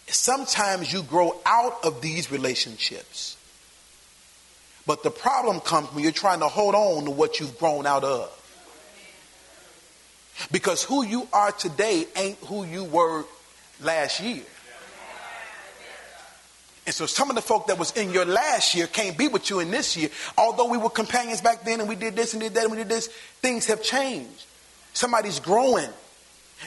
Sometimes 0.07 0.91
you 0.91 1.03
grow 1.03 1.39
out 1.45 1.85
of 1.85 2.01
these 2.01 2.31
relationships. 2.31 3.37
But 4.85 5.03
the 5.03 5.11
problem 5.11 5.61
comes 5.61 5.93
when 5.93 6.03
you're 6.03 6.11
trying 6.11 6.41
to 6.41 6.49
hold 6.49 6.75
on 6.75 7.05
to 7.05 7.11
what 7.11 7.39
you've 7.39 7.57
grown 7.57 7.85
out 7.85 8.03
of. 8.03 8.29
Because 10.51 10.83
who 10.83 11.05
you 11.05 11.27
are 11.31 11.51
today 11.51 12.05
ain't 12.15 12.37
who 12.39 12.65
you 12.65 12.83
were 12.83 13.23
last 13.81 14.19
year. 14.19 14.43
And 16.85 16.93
so 16.93 17.05
some 17.05 17.29
of 17.29 17.35
the 17.35 17.41
folk 17.41 17.67
that 17.67 17.79
was 17.79 17.91
in 17.91 18.11
your 18.11 18.25
last 18.25 18.75
year 18.75 18.87
can't 18.87 19.17
be 19.17 19.29
with 19.29 19.49
you 19.49 19.59
in 19.61 19.71
this 19.71 19.95
year. 19.95 20.09
Although 20.37 20.69
we 20.69 20.77
were 20.77 20.89
companions 20.89 21.39
back 21.39 21.63
then 21.63 21.79
and 21.79 21.87
we 21.87 21.95
did 21.95 22.15
this 22.15 22.33
and 22.33 22.41
did 22.41 22.53
that 22.55 22.63
and 22.63 22.71
we 22.71 22.77
did 22.77 22.89
this, 22.89 23.07
things 23.41 23.65
have 23.67 23.81
changed. 23.81 24.45
Somebody's 24.93 25.39
growing. 25.39 25.89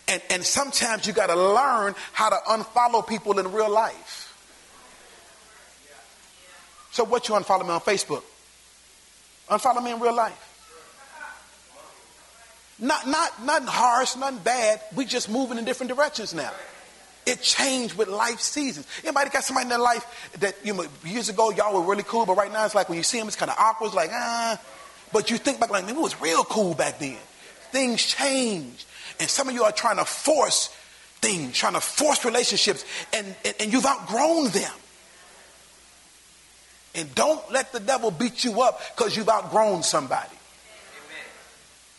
And, 0.08 0.22
and 0.30 0.42
sometimes 0.42 1.06
you 1.06 1.12
got 1.12 1.28
to 1.28 1.36
learn 1.36 1.94
how 2.12 2.30
to 2.30 2.36
unfollow 2.48 3.06
people 3.06 3.38
in 3.38 3.52
real 3.52 3.70
life. 3.70 4.22
So 6.92 7.04
what 7.04 7.28
you 7.28 7.34
unfollow 7.34 7.62
me 7.62 7.70
on 7.70 7.80
Facebook? 7.80 8.22
Unfollow 9.50 9.84
me 9.84 9.92
in 9.92 10.00
real 10.00 10.14
life. 10.14 10.42
Not, 12.78 13.06
not, 13.06 13.44
nothing 13.44 13.68
harsh, 13.68 14.16
nothing 14.16 14.38
bad. 14.38 14.80
We 14.94 15.04
just 15.04 15.30
moving 15.30 15.58
in 15.58 15.64
different 15.64 15.92
directions 15.94 16.34
now. 16.34 16.52
It 17.26 17.42
changed 17.42 17.98
with 17.98 18.08
life 18.08 18.40
seasons. 18.40 18.86
Anybody 19.02 19.30
got 19.30 19.42
somebody 19.42 19.64
in 19.64 19.70
their 19.70 19.78
life 19.78 20.30
that 20.38 20.54
you 20.64 20.72
know 20.72 20.86
years 21.04 21.28
ago 21.28 21.50
y'all 21.50 21.74
were 21.74 21.88
really 21.88 22.04
cool, 22.04 22.24
but 22.24 22.36
right 22.36 22.52
now 22.52 22.64
it's 22.64 22.74
like 22.74 22.88
when 22.88 22.98
you 22.98 23.04
see 23.04 23.18
them, 23.18 23.26
it's 23.26 23.36
kind 23.36 23.50
of 23.50 23.58
awkward. 23.58 23.88
It's 23.88 23.96
like 23.96 24.10
ah, 24.12 24.60
but 25.12 25.30
you 25.30 25.36
think 25.36 25.58
back 25.58 25.70
like 25.70 25.84
man, 25.84 25.96
it 25.96 26.00
was 26.00 26.20
real 26.20 26.44
cool 26.44 26.74
back 26.74 27.00
then. 27.00 27.18
Things 27.72 28.06
change, 28.06 28.86
and 29.18 29.28
some 29.28 29.48
of 29.48 29.54
you 29.54 29.64
are 29.64 29.72
trying 29.72 29.96
to 29.96 30.04
force 30.04 30.68
things, 31.20 31.56
trying 31.56 31.74
to 31.74 31.80
force 31.80 32.24
relationships, 32.24 32.84
and, 33.12 33.34
and, 33.44 33.54
and 33.60 33.72
you've 33.72 33.86
outgrown 33.86 34.48
them. 34.50 34.72
And 36.94 37.14
don't 37.14 37.50
let 37.52 37.72
the 37.72 37.80
devil 37.80 38.10
beat 38.10 38.44
you 38.44 38.62
up 38.62 38.80
because 38.94 39.16
you've 39.16 39.28
outgrown 39.28 39.82
somebody. 39.82 40.34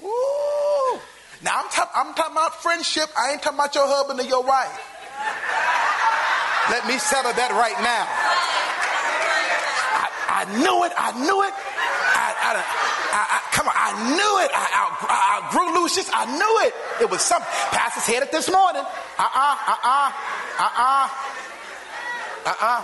Ooh. 0.04 1.00
Now 1.44 1.62
I'm, 1.62 1.70
ta- 1.70 1.92
I'm 1.94 2.13
talking 2.16 2.32
about 2.32 2.62
friendship. 2.63 3.06
I 3.18 3.32
ain't 3.32 3.44
talking 3.44 3.60
about 3.60 3.76
your 3.76 3.88
husband 3.88 4.20
or 4.20 4.24
your 4.24 4.44
wife. 4.44 4.96
Let 6.69 6.86
me 6.86 6.97
settle 6.99 7.32
that 7.32 7.51
right 7.56 7.80
now. 7.80 8.03
I, 9.95 10.43
I 10.43 10.58
knew 10.60 10.84
it. 10.84 10.91
I 10.97 11.12
knew 11.15 11.39
it. 11.43 11.53
I, 11.56 12.27
I, 12.43 12.60
I, 13.15 13.39
come 13.56 13.67
on. 13.67 13.73
I 13.75 13.91
knew 14.12 14.34
it. 14.43 14.51
I, 14.53 14.67
I, 15.08 15.51
grew 15.51 15.82
Lucius. 15.82 16.10
I 16.13 16.25
knew 16.25 16.67
it. 16.67 16.73
It 17.03 17.10
was 17.10 17.21
something. 17.21 17.47
Pastor 17.71 18.01
said 18.01 18.23
it 18.23 18.32
this 18.32 18.51
morning. 18.51 18.84
Uh 18.84 19.23
uh, 19.23 19.58
uh 19.67 19.77
uh, 19.84 20.12
uh 20.60 20.71
uh, 20.77 21.10
uh 22.45 22.56
uh. 22.60 22.84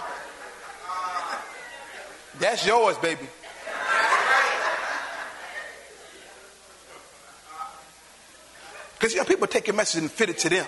That's 2.39 2.65
yours, 2.65 2.97
baby. 2.97 3.27
Because 8.93 9.13
you 9.13 9.19
know, 9.19 9.25
people 9.25 9.47
take 9.47 9.67
your 9.67 9.75
message 9.75 10.01
and 10.01 10.09
fit 10.09 10.29
it 10.29 10.37
to 10.39 10.49
them. 10.49 10.65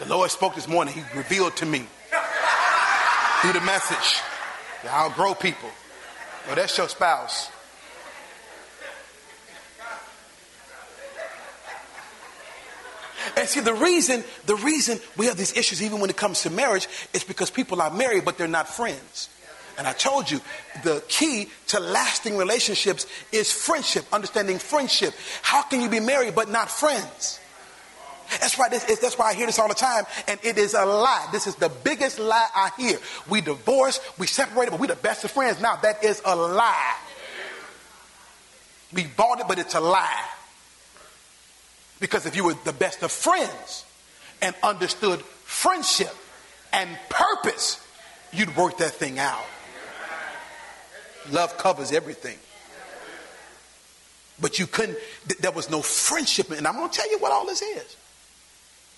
The 0.00 0.06
Lord 0.06 0.30
spoke 0.30 0.54
this 0.54 0.66
morning. 0.66 0.94
He 0.94 1.02
revealed 1.14 1.56
to 1.56 1.66
me 1.66 1.86
through 3.42 3.52
the 3.52 3.60
message 3.60 4.22
that 4.82 4.90
I'll 4.90 5.10
grow 5.10 5.34
people. 5.34 5.68
Well, 6.46 6.56
that's 6.56 6.76
your 6.78 6.88
spouse. 6.88 7.50
And 13.36 13.46
see, 13.46 13.60
the 13.60 13.74
reason, 13.74 14.24
the 14.46 14.56
reason 14.56 14.98
we 15.18 15.26
have 15.26 15.36
these 15.36 15.54
issues, 15.54 15.82
even 15.82 16.00
when 16.00 16.08
it 16.08 16.16
comes 16.16 16.42
to 16.42 16.50
marriage, 16.50 16.88
is 17.12 17.22
because 17.22 17.50
people 17.50 17.82
are 17.82 17.90
married, 17.90 18.24
but 18.24 18.38
they're 18.38 18.48
not 18.48 18.68
friends. 18.68 19.28
And 19.76 19.86
I 19.86 19.92
told 19.92 20.30
you, 20.30 20.40
the 20.82 21.04
key 21.08 21.50
to 21.68 21.78
lasting 21.78 22.38
relationships 22.38 23.06
is 23.32 23.52
friendship, 23.52 24.06
understanding 24.14 24.58
friendship. 24.60 25.12
How 25.42 25.60
can 25.60 25.82
you 25.82 25.90
be 25.90 26.00
married 26.00 26.34
but 26.34 26.48
not 26.48 26.70
friends? 26.70 27.38
That's 28.40 28.56
why 28.56 28.68
this 28.68 28.88
is, 28.88 29.00
that's 29.00 29.18
why 29.18 29.30
I 29.30 29.34
hear 29.34 29.46
this 29.46 29.58
all 29.58 29.68
the 29.68 29.74
time, 29.74 30.04
and 30.28 30.38
it 30.42 30.56
is 30.56 30.74
a 30.74 30.84
lie. 30.84 31.28
This 31.32 31.46
is 31.46 31.56
the 31.56 31.68
biggest 31.68 32.18
lie 32.18 32.48
I 32.54 32.70
hear. 32.76 32.98
We 33.28 33.40
divorced, 33.40 34.00
we 34.18 34.26
separated, 34.26 34.70
but 34.70 34.80
we 34.80 34.86
the 34.86 34.94
best 34.94 35.24
of 35.24 35.30
friends. 35.30 35.60
Now 35.60 35.76
that 35.76 36.04
is 36.04 36.22
a 36.24 36.36
lie. 36.36 36.96
We 38.92 39.06
bought 39.06 39.40
it, 39.40 39.46
but 39.48 39.58
it's 39.58 39.74
a 39.74 39.80
lie. 39.80 40.24
Because 42.00 42.26
if 42.26 42.34
you 42.36 42.44
were 42.44 42.54
the 42.64 42.72
best 42.72 43.02
of 43.02 43.12
friends 43.12 43.84
and 44.40 44.54
understood 44.62 45.20
friendship 45.44 46.14
and 46.72 46.88
purpose, 47.08 47.84
you'd 48.32 48.56
work 48.56 48.78
that 48.78 48.92
thing 48.92 49.18
out. 49.18 49.44
Love 51.30 51.58
covers 51.58 51.92
everything. 51.92 52.38
But 54.40 54.58
you 54.58 54.66
couldn't, 54.66 54.96
there 55.40 55.50
was 55.50 55.68
no 55.68 55.82
friendship. 55.82 56.50
And 56.50 56.66
I'm 56.66 56.76
going 56.76 56.88
to 56.88 56.96
tell 56.96 57.10
you 57.10 57.18
what 57.18 57.30
all 57.30 57.46
this 57.46 57.60
is. 57.60 57.96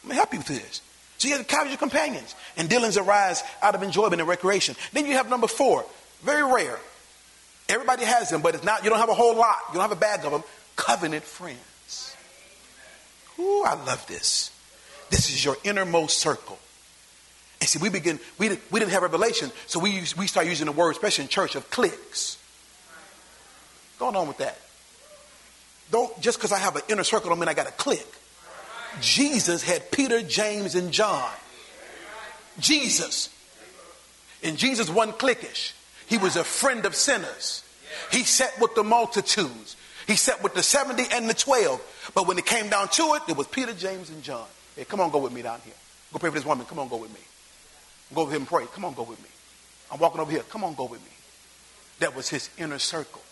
Let 0.04 0.10
me 0.10 0.16
help 0.16 0.32
you 0.32 0.38
with 0.38 0.48
this. 0.48 0.80
So 1.18 1.28
you 1.28 1.36
have 1.36 1.46
casual 1.46 1.76
companions, 1.76 2.34
and 2.56 2.68
dealings 2.68 2.96
arise 2.96 3.44
out 3.62 3.76
of 3.76 3.82
enjoyment 3.82 4.20
and 4.20 4.28
recreation. 4.28 4.74
Then 4.92 5.06
you 5.06 5.12
have 5.12 5.30
number 5.30 5.46
four, 5.46 5.84
very 6.22 6.42
rare. 6.42 6.78
Everybody 7.68 8.04
has 8.04 8.28
them, 8.28 8.42
but 8.42 8.56
it's 8.56 8.64
not. 8.64 8.82
You 8.82 8.90
don't 8.90 8.98
have 8.98 9.08
a 9.08 9.14
whole 9.14 9.36
lot. 9.36 9.56
You 9.68 9.74
don't 9.74 9.82
have 9.82 9.92
a 9.92 10.00
bag 10.00 10.24
of 10.24 10.32
them. 10.32 10.42
Covenant 10.74 11.22
friends. 11.22 12.16
Ooh, 13.38 13.62
I 13.64 13.74
love 13.74 14.04
this. 14.08 14.50
This 15.10 15.30
is 15.30 15.44
your 15.44 15.56
innermost 15.62 16.18
circle. 16.18 16.58
And 17.60 17.68
see, 17.68 17.78
we 17.78 17.88
begin. 17.88 18.18
We 18.38 18.48
we 18.70 18.80
didn't 18.80 18.92
have 18.92 19.02
revelation, 19.02 19.52
so 19.66 19.78
we 19.78 19.90
use, 19.90 20.16
we 20.16 20.26
start 20.26 20.46
using 20.46 20.66
the 20.66 20.72
word, 20.72 20.90
especially 20.90 21.22
in 21.22 21.28
church, 21.28 21.54
of 21.54 21.70
cliques. 21.70 22.36
Going 24.00 24.16
on 24.16 24.26
with 24.26 24.38
that. 24.38 24.58
Don't 25.92 26.20
just 26.20 26.38
because 26.38 26.50
I 26.50 26.58
have 26.58 26.74
an 26.74 26.82
inner 26.88 27.04
circle 27.04 27.30
don't 27.30 27.38
mean 27.38 27.48
I 27.48 27.54
got 27.54 27.68
a 27.68 27.72
clique. 27.72 28.04
Jesus 29.00 29.62
had 29.62 29.90
Peter, 29.90 30.22
James, 30.22 30.74
and 30.74 30.92
John. 30.92 31.30
Jesus. 32.58 33.30
And 34.42 34.56
Jesus 34.56 34.90
wasn't 34.90 35.18
cliquish. 35.18 35.72
He 36.06 36.18
was 36.18 36.36
a 36.36 36.44
friend 36.44 36.84
of 36.84 36.94
sinners. 36.94 37.64
He 38.10 38.24
sat 38.24 38.52
with 38.60 38.74
the 38.74 38.84
multitudes. 38.84 39.76
He 40.06 40.16
sat 40.16 40.42
with 40.42 40.54
the 40.54 40.62
70 40.62 41.04
and 41.12 41.28
the 41.28 41.34
12. 41.34 42.10
But 42.14 42.26
when 42.26 42.38
it 42.38 42.46
came 42.46 42.68
down 42.68 42.88
to 42.88 43.14
it, 43.14 43.22
it 43.28 43.36
was 43.36 43.46
Peter, 43.46 43.72
James, 43.72 44.10
and 44.10 44.22
John. 44.22 44.46
Hey, 44.76 44.84
come 44.84 45.00
on, 45.00 45.10
go 45.10 45.18
with 45.18 45.32
me 45.32 45.42
down 45.42 45.60
here. 45.64 45.74
Go 46.12 46.18
pray 46.18 46.30
for 46.30 46.36
this 46.36 46.44
woman. 46.44 46.66
Come 46.66 46.78
on, 46.78 46.88
go 46.88 46.96
with 46.96 47.12
me. 47.12 47.20
Go 48.14 48.24
with 48.24 48.34
him 48.34 48.42
and 48.42 48.48
pray. 48.48 48.66
Come 48.74 48.84
on, 48.84 48.94
go 48.94 49.04
with 49.04 49.22
me. 49.22 49.28
I'm 49.90 49.98
walking 49.98 50.20
over 50.20 50.30
here. 50.30 50.42
Come 50.42 50.64
on, 50.64 50.74
go 50.74 50.84
with 50.84 51.00
me. 51.00 51.10
That 52.00 52.16
was 52.16 52.28
his 52.28 52.50
inner 52.58 52.78
circle. 52.78 53.22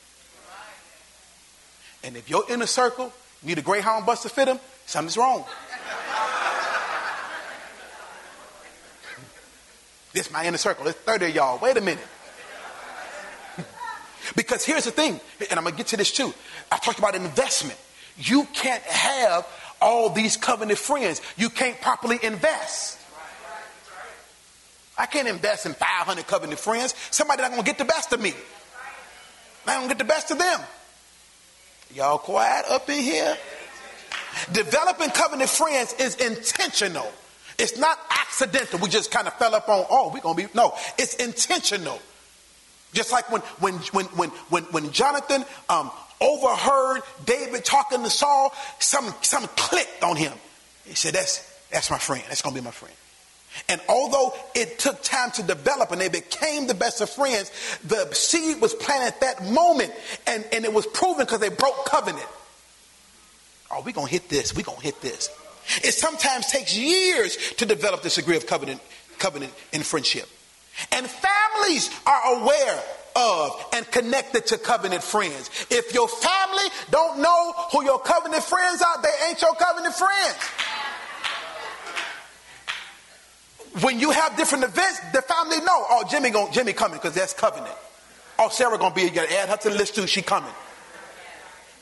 And 2.03 2.17
if 2.17 2.31
your 2.31 2.45
inner 2.49 2.67
circle 2.67 3.13
need 3.43 3.59
a 3.59 3.63
Greyhound 3.63 4.07
bus 4.07 4.23
to 4.23 4.29
fit 4.29 4.49
him, 4.49 4.59
Something's 4.91 5.17
wrong. 5.17 5.45
this 10.13 10.27
is 10.27 10.33
my 10.33 10.45
inner 10.45 10.59
circle. 10.59 10.83
There's 10.83 10.97
30 10.97 11.27
of 11.27 11.35
y'all. 11.37 11.59
Wait 11.63 11.77
a 11.77 11.81
minute. 11.81 12.05
because 14.35 14.65
here's 14.65 14.87
the 14.87 14.91
thing, 14.91 15.21
and 15.49 15.61
I'm 15.61 15.63
going 15.63 15.75
to 15.75 15.79
get 15.79 15.87
to 15.89 15.97
this 15.97 16.11
too. 16.11 16.35
I 16.73 16.79
talked 16.79 16.99
about 16.99 17.15
investment. 17.15 17.79
You 18.19 18.49
can't 18.53 18.83
have 18.83 19.47
all 19.81 20.11
these 20.11 20.37
covenant 20.37 20.81
friends. 20.81 21.23
You 21.37 21.51
can't 21.51 21.81
properly 21.81 22.19
invest. 22.21 22.99
I 24.99 25.07
can't 25.07 25.29
invest 25.29 25.67
in 25.67 25.75
500 25.75 26.27
covenant 26.27 26.59
friends. 26.59 26.97
Somebody's 27.13 27.43
not 27.43 27.53
going 27.53 27.63
to 27.63 27.67
get 27.67 27.79
the 27.79 27.85
best 27.85 28.13
of 28.13 28.21
me. 28.21 28.35
I'm 29.69 29.83
going 29.83 29.89
to 29.91 29.95
get 29.95 29.99
the 29.99 30.13
best 30.13 30.33
of 30.33 30.39
them. 30.39 30.61
Y'all 31.95 32.19
quiet 32.19 32.65
up 32.69 32.91
in 32.91 33.05
here? 33.05 33.37
Developing 34.53 35.11
covenant 35.11 35.51
friends 35.51 35.95
is 35.95 36.17
intentional. 36.17 37.11
It's 37.59 37.77
not 37.77 37.99
accidental. 38.11 38.79
We 38.79 38.89
just 38.89 39.11
kind 39.11 39.27
of 39.27 39.35
fell 39.35 39.55
up 39.55 39.69
on, 39.69 39.85
oh, 39.91 40.11
we're 40.13 40.21
to 40.21 40.35
be, 40.35 40.49
no, 40.55 40.75
it's 40.99 41.15
intentional. 41.17 42.01
Just 42.93 43.13
like 43.13 43.31
when, 43.31 43.43
when, 43.61 43.75
when, 43.93 44.07
when, 44.07 44.31
when, 44.49 44.65
when 44.65 44.93
Jonathan 44.93 45.45
um, 45.69 45.91
overheard 46.21 47.03
David 47.25 47.65
talking 47.65 48.03
to 48.03 48.11
Saul, 48.11 48.53
some, 48.79 49.13
some 49.23 49.47
clicked 49.57 50.03
on 50.03 50.17
him. 50.17 50.33
He 50.87 50.95
said, 50.95 51.15
that's, 51.15 51.47
that's 51.71 51.91
my 51.91 51.99
friend. 51.99 52.25
That's 52.29 52.43
to 52.43 52.51
be 52.51 52.61
my 52.61 52.71
friend. 52.71 52.95
And 53.69 53.81
although 53.89 54.35
it 54.55 54.79
took 54.79 55.03
time 55.03 55.31
to 55.33 55.43
develop 55.43 55.91
and 55.91 56.01
they 56.01 56.09
became 56.09 56.67
the 56.67 56.75
best 56.75 57.01
of 57.01 57.11
friends, 57.11 57.51
the 57.85 58.13
seed 58.15 58.61
was 58.61 58.75
planted 58.75 59.07
at 59.07 59.21
that 59.21 59.45
moment 59.45 59.93
and, 60.27 60.45
and 60.53 60.65
it 60.65 60.73
was 60.73 60.87
proven 60.87 61.27
because 61.27 61.41
they 61.41 61.49
broke 61.49 61.85
covenant. 61.85 62.27
Oh, 63.71 63.83
we're 63.85 63.93
going 63.93 64.07
to 64.07 64.13
hit 64.13 64.29
this. 64.29 64.55
We're 64.55 64.63
going 64.63 64.79
to 64.79 64.85
hit 64.85 65.01
this. 65.01 65.31
It 65.85 65.93
sometimes 65.93 66.47
takes 66.47 66.77
years 66.77 67.37
to 67.59 67.67
develop 67.67 68.03
this 68.03 68.17
degree 68.17 68.37
of 68.37 68.47
covenant, 68.47 68.81
covenant 69.19 69.53
in 69.73 69.83
friendship. 69.83 70.29
And 70.93 71.07
families 71.07 71.91
are 72.07 72.41
aware 72.41 72.83
of 73.17 73.65
and 73.73 73.89
connected 73.91 74.47
to 74.47 74.59
covenant 74.59 75.03
friends. 75.03 75.51
If 75.71 75.93
your 75.95 76.09
family 76.09 76.65
don't 76.91 77.21
know 77.21 77.53
who 77.73 77.85
your 77.85 77.99
covenant 78.01 78.43
friends 78.43 78.83
are, 78.83 79.03
they 79.03 79.29
ain't 79.29 79.41
your 79.43 79.55
covenant 79.55 79.95
friends. 79.95 80.37
When 83.85 84.01
you 84.01 84.11
have 84.11 84.37
different 84.37 84.65
events, 84.65 85.01
the 85.13 85.23
family 85.23 85.59
know, 85.59 85.87
oh, 85.91 86.05
Jimmy 86.11 86.31
going 86.31 86.53
Jimmy 86.53 86.73
coming 86.73 86.99
because 86.99 87.15
that's 87.15 87.33
covenant. 87.33 87.75
Oh, 88.39 88.49
Sarah 88.49 88.79
gonna 88.79 88.95
be, 88.95 89.03
you 89.03 89.11
gotta 89.11 89.33
add 89.39 89.49
her 89.49 89.57
to 89.59 89.71
the 89.71 89.77
list 89.77 89.95
too, 89.95 90.07
she 90.07 90.23
coming. 90.23 90.51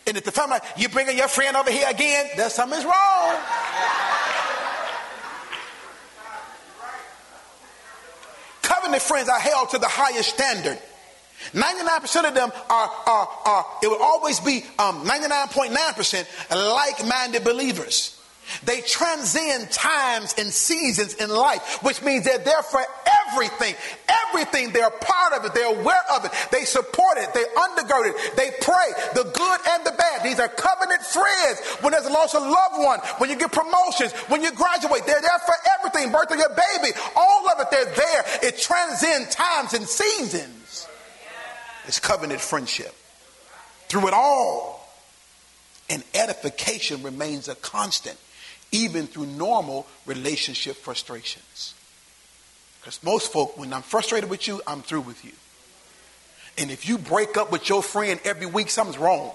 And 0.09 0.17
if 0.17 0.25
the 0.25 0.33
family, 0.33 0.59
you 0.79 0.89
bringing 0.89 1.19
your 1.19 1.29
friend 1.29 1.55
over 1.55 1.71
here 1.71 1.87
again, 1.89 2.31
there's 2.35 2.55
something's 2.55 2.85
wrong. 2.85 3.37
Covenant 8.63 9.03
friends 9.03 9.29
are 9.29 9.39
held 9.39 9.69
to 9.71 9.79
the 9.79 9.87
highest 9.87 10.31
standard. 10.31 10.79
99% 11.53 12.27
of 12.27 12.35
them 12.35 12.51
are, 12.71 12.91
are, 13.07 13.29
are 13.45 13.67
it 13.83 13.89
will 13.89 14.03
always 14.03 14.41
be 14.41 14.65
um, 14.79 15.05
99.9% 15.05 16.75
like 16.75 17.07
minded 17.07 17.45
believers. 17.45 18.19
They 18.65 18.81
transcend 18.81 19.71
times 19.71 20.35
and 20.39 20.49
seasons 20.49 21.15
in 21.15 21.29
life, 21.29 21.83
which 21.83 22.03
means 22.03 22.25
that 22.25 22.47
they're 22.47 22.55
there 22.55 22.63
for 22.63 22.81
everything. 23.31 23.75
everything. 24.29 24.73
They're 24.73 24.91
part 24.91 25.33
of 25.33 25.45
it. 25.45 25.55
They're 25.55 25.79
aware 25.79 26.03
of 26.15 26.25
it. 26.25 26.33
They 26.51 26.65
support 26.65 27.19
it. 27.19 27.33
They 27.35 27.45
undergird 27.45 28.11
it. 28.11 28.37
They 28.37 28.51
pray 28.61 28.89
the 29.15 29.25
good 29.25 29.61
and 29.71 29.87
the 29.87 29.93
bad. 29.97 30.23
These 30.23 30.41
are 30.41 30.49
covenant 30.49 31.03
friends. 31.03 31.61
When 31.81 31.93
there's 31.93 32.07
a 32.07 32.13
loss 32.13 32.35
of 32.35 32.43
loved 32.43 32.79
one, 32.79 33.01
when 33.19 33.31
you 33.31 33.37
get 33.37 33.53
promotions, 33.53 34.13
when 34.29 34.43
you 34.43 34.53
graduate, 34.53 35.03
they're 35.07 35.21
there 35.21 35.39
for 35.45 35.55
everything. 35.79 36.13
Birth 36.13 36.31
of 36.31 36.39
your 36.39 36.51
baby, 36.51 36.93
all 37.17 37.49
of 37.49 37.61
it, 37.61 37.71
they're 37.71 37.85
there. 37.85 38.25
It 38.43 38.59
transcends 38.59 39.35
times 39.35 39.75
and 39.75 39.87
seasons. 39.87 40.87
It's 41.87 42.01
covenant 42.01 42.41
friendship. 42.41 42.95
Through 43.89 44.09
it 44.09 44.15
all, 44.15 44.87
and 45.89 46.05
edification 46.15 47.03
remains 47.03 47.49
a 47.49 47.55
constant, 47.55 48.19
even 48.71 49.07
through 49.07 49.25
normal 49.25 49.87
relationship 50.05 50.77
frustrations. 50.77 51.75
Because 52.81 53.03
most 53.03 53.33
folk, 53.33 53.59
when 53.59 53.73
I'm 53.73 53.83
frustrated 53.83 54.31
with 54.31 54.47
you, 54.49 54.61
I'm 54.67 54.83
through 54.83 55.03
with 55.03 55.25
you. 55.25 55.33
And 56.57 56.71
if 56.71 56.89
you 56.89 56.99
break 56.99 57.37
up 57.37 57.53
with 57.53 57.69
your 57.69 57.83
friend 57.83 58.19
every 58.25 58.47
week, 58.47 58.71
something's 58.71 58.99
wrong. 58.99 59.33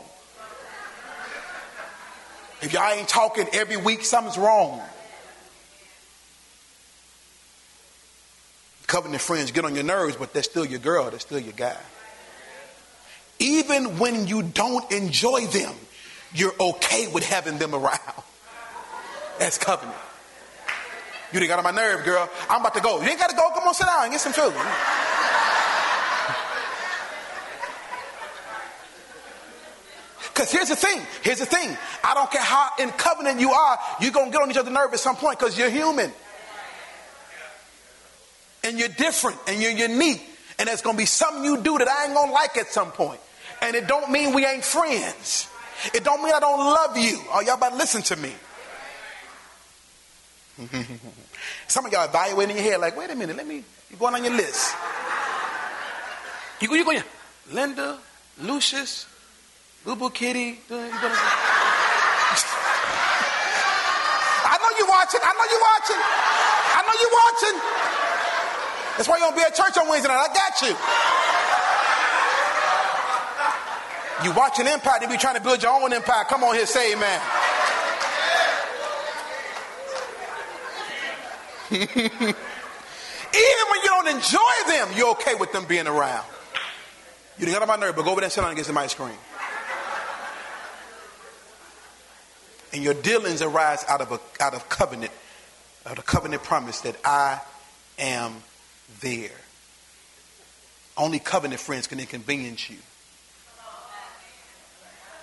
If 2.61 2.71
y'all 2.71 2.91
ain't 2.91 3.09
talking 3.09 3.47
every 3.53 3.77
week, 3.77 4.05
something's 4.05 4.37
wrong. 4.37 4.81
Covenant 8.87 9.21
friends 9.21 9.51
get 9.51 9.65
on 9.65 9.75
your 9.75 9.83
nerves, 9.83 10.15
but 10.15 10.33
they're 10.33 10.43
still 10.43 10.65
your 10.65 10.79
girl, 10.79 11.09
they're 11.09 11.19
still 11.19 11.39
your 11.39 11.53
guy. 11.53 11.77
Even 13.39 13.97
when 13.99 14.27
you 14.27 14.43
don't 14.43 14.89
enjoy 14.91 15.41
them, 15.47 15.73
you're 16.33 16.53
okay 16.59 17.07
with 17.07 17.25
having 17.25 17.57
them 17.57 17.73
around. 17.73 17.99
That's 19.39 19.57
covenant. 19.57 19.97
You 21.33 21.39
didn't 21.39 21.49
got 21.49 21.57
on 21.57 21.63
my 21.63 21.71
nerve, 21.71 22.05
girl. 22.05 22.29
I'm 22.47 22.61
about 22.61 22.75
to 22.75 22.81
go. 22.81 23.01
You 23.01 23.09
ain't 23.09 23.19
got 23.19 23.31
to 23.31 23.35
go. 23.35 23.49
Come 23.55 23.67
on, 23.67 23.73
sit 23.73 23.87
down 23.87 24.03
and 24.03 24.11
get 24.11 24.21
some 24.21 24.33
food. 24.33 24.53
Because 30.27 30.51
here's 30.51 30.69
the 30.69 30.75
thing. 30.75 31.01
Here's 31.23 31.39
the 31.39 31.47
thing. 31.47 31.75
I 32.03 32.13
don't 32.13 32.29
care 32.29 32.43
how 32.43 32.69
in 32.77 32.91
covenant 32.91 33.39
you 33.39 33.51
are, 33.51 33.79
you're 33.99 34.11
going 34.11 34.27
to 34.27 34.31
get 34.31 34.43
on 34.43 34.51
each 34.51 34.57
other's 34.57 34.71
nerve 34.71 34.93
at 34.93 34.99
some 34.99 35.15
point 35.15 35.39
because 35.39 35.57
you're 35.57 35.71
human. 35.71 36.11
And 38.63 38.77
you're 38.77 38.89
different 38.89 39.39
and 39.47 39.59
you're 39.59 39.71
unique. 39.71 40.23
And 40.59 40.69
there's 40.69 40.83
going 40.83 40.95
to 40.95 41.01
be 41.01 41.07
something 41.07 41.43
you 41.43 41.63
do 41.63 41.79
that 41.79 41.87
I 41.87 42.05
ain't 42.05 42.13
going 42.13 42.27
to 42.27 42.33
like 42.33 42.57
at 42.57 42.67
some 42.67 42.91
point. 42.91 43.19
And 43.63 43.75
it 43.75 43.87
don't 43.87 44.11
mean 44.11 44.35
we 44.35 44.45
ain't 44.45 44.63
friends. 44.63 45.49
It 45.95 46.03
don't 46.03 46.21
mean 46.23 46.31
I 46.31 46.39
don't 46.39 46.59
love 46.59 46.95
you. 46.95 47.19
Oh, 47.33 47.41
y'all 47.41 47.57
better 47.57 47.75
listen 47.75 48.03
to 48.03 48.15
me. 48.17 48.33
Some 51.73 51.87
of 51.87 51.91
y'all 51.91 52.05
evaluating 52.05 52.55
your 52.55 52.63
head 52.63 52.79
like, 52.81 52.95
wait 52.95 53.09
a 53.09 53.15
minute, 53.15 53.35
let 53.35 53.47
me, 53.47 53.63
you're 53.89 53.97
going 53.97 54.13
on 54.13 54.23
your 54.23 54.35
list. 54.35 54.75
You 56.61 56.67
go, 56.67 56.75
you 56.75 56.85
going, 56.85 57.01
Linda, 57.51 57.97
Lucius, 58.39 59.07
Boo 59.83 59.95
Boo 59.95 60.11
Kitty. 60.11 60.59
I 60.69 60.77
know 64.61 64.69
you're 64.77 64.85
watching. 64.87 65.19
I 65.25 65.33
know 65.33 65.45
you're 65.49 65.65
watching. 65.65 65.97
I 65.97 66.85
know 66.85 66.93
you're 67.01 67.17
watching. 67.25 67.57
That's 68.95 69.09
why 69.09 69.17
you 69.17 69.23
don't 69.25 69.35
be 69.35 69.41
at 69.41 69.55
church 69.55 69.75
on 69.75 69.89
Wednesday 69.89 70.09
night. 70.09 70.29
I 70.29 70.31
got 70.31 70.61
you. 70.61 70.77
You 74.29 74.37
watching 74.37 74.67
Empire, 74.67 74.99
you 75.01 75.07
be 75.07 75.17
trying 75.17 75.37
to 75.37 75.41
build 75.41 75.63
your 75.63 75.73
own 75.73 75.91
empire. 75.91 76.23
Come 76.25 76.43
on 76.43 76.53
here, 76.53 76.67
say 76.67 76.93
amen. 76.93 77.19
Even 81.73 83.65
when 83.71 83.81
you 83.81 83.87
don't 83.87 84.07
enjoy 84.09 84.37
them, 84.67 84.89
you're 84.95 85.09
okay 85.11 85.33
with 85.35 85.51
them 85.51 85.65
being 85.65 85.87
around. 85.87 86.25
You 87.39 87.47
get 87.47 87.61
on 87.61 87.67
my 87.67 87.77
nerve, 87.77 87.95
but 87.95 88.03
go 88.03 88.11
over 88.11 88.21
there 88.21 88.25
and 88.25 88.31
sit 88.31 88.41
down 88.41 88.51
and 88.51 88.57
get 88.57 88.67
some 88.67 88.77
ice 88.77 88.93
cream. 88.93 89.17
And 92.73 92.83
your 92.83 92.93
dealings 92.93 93.41
arise 93.41 93.83
out 93.87 94.01
of 94.01 94.11
a 94.11 94.19
out 94.43 94.53
of 94.53 94.69
covenant, 94.69 95.11
out 95.85 95.97
of 95.97 96.05
covenant 96.05 96.43
promise 96.43 96.81
that 96.81 96.95
I 97.03 97.41
am 97.97 98.35
there. 99.01 99.31
Only 100.95 101.17
covenant 101.17 101.59
friends 101.59 101.87
can 101.87 101.99
inconvenience 101.99 102.69
you 102.69 102.77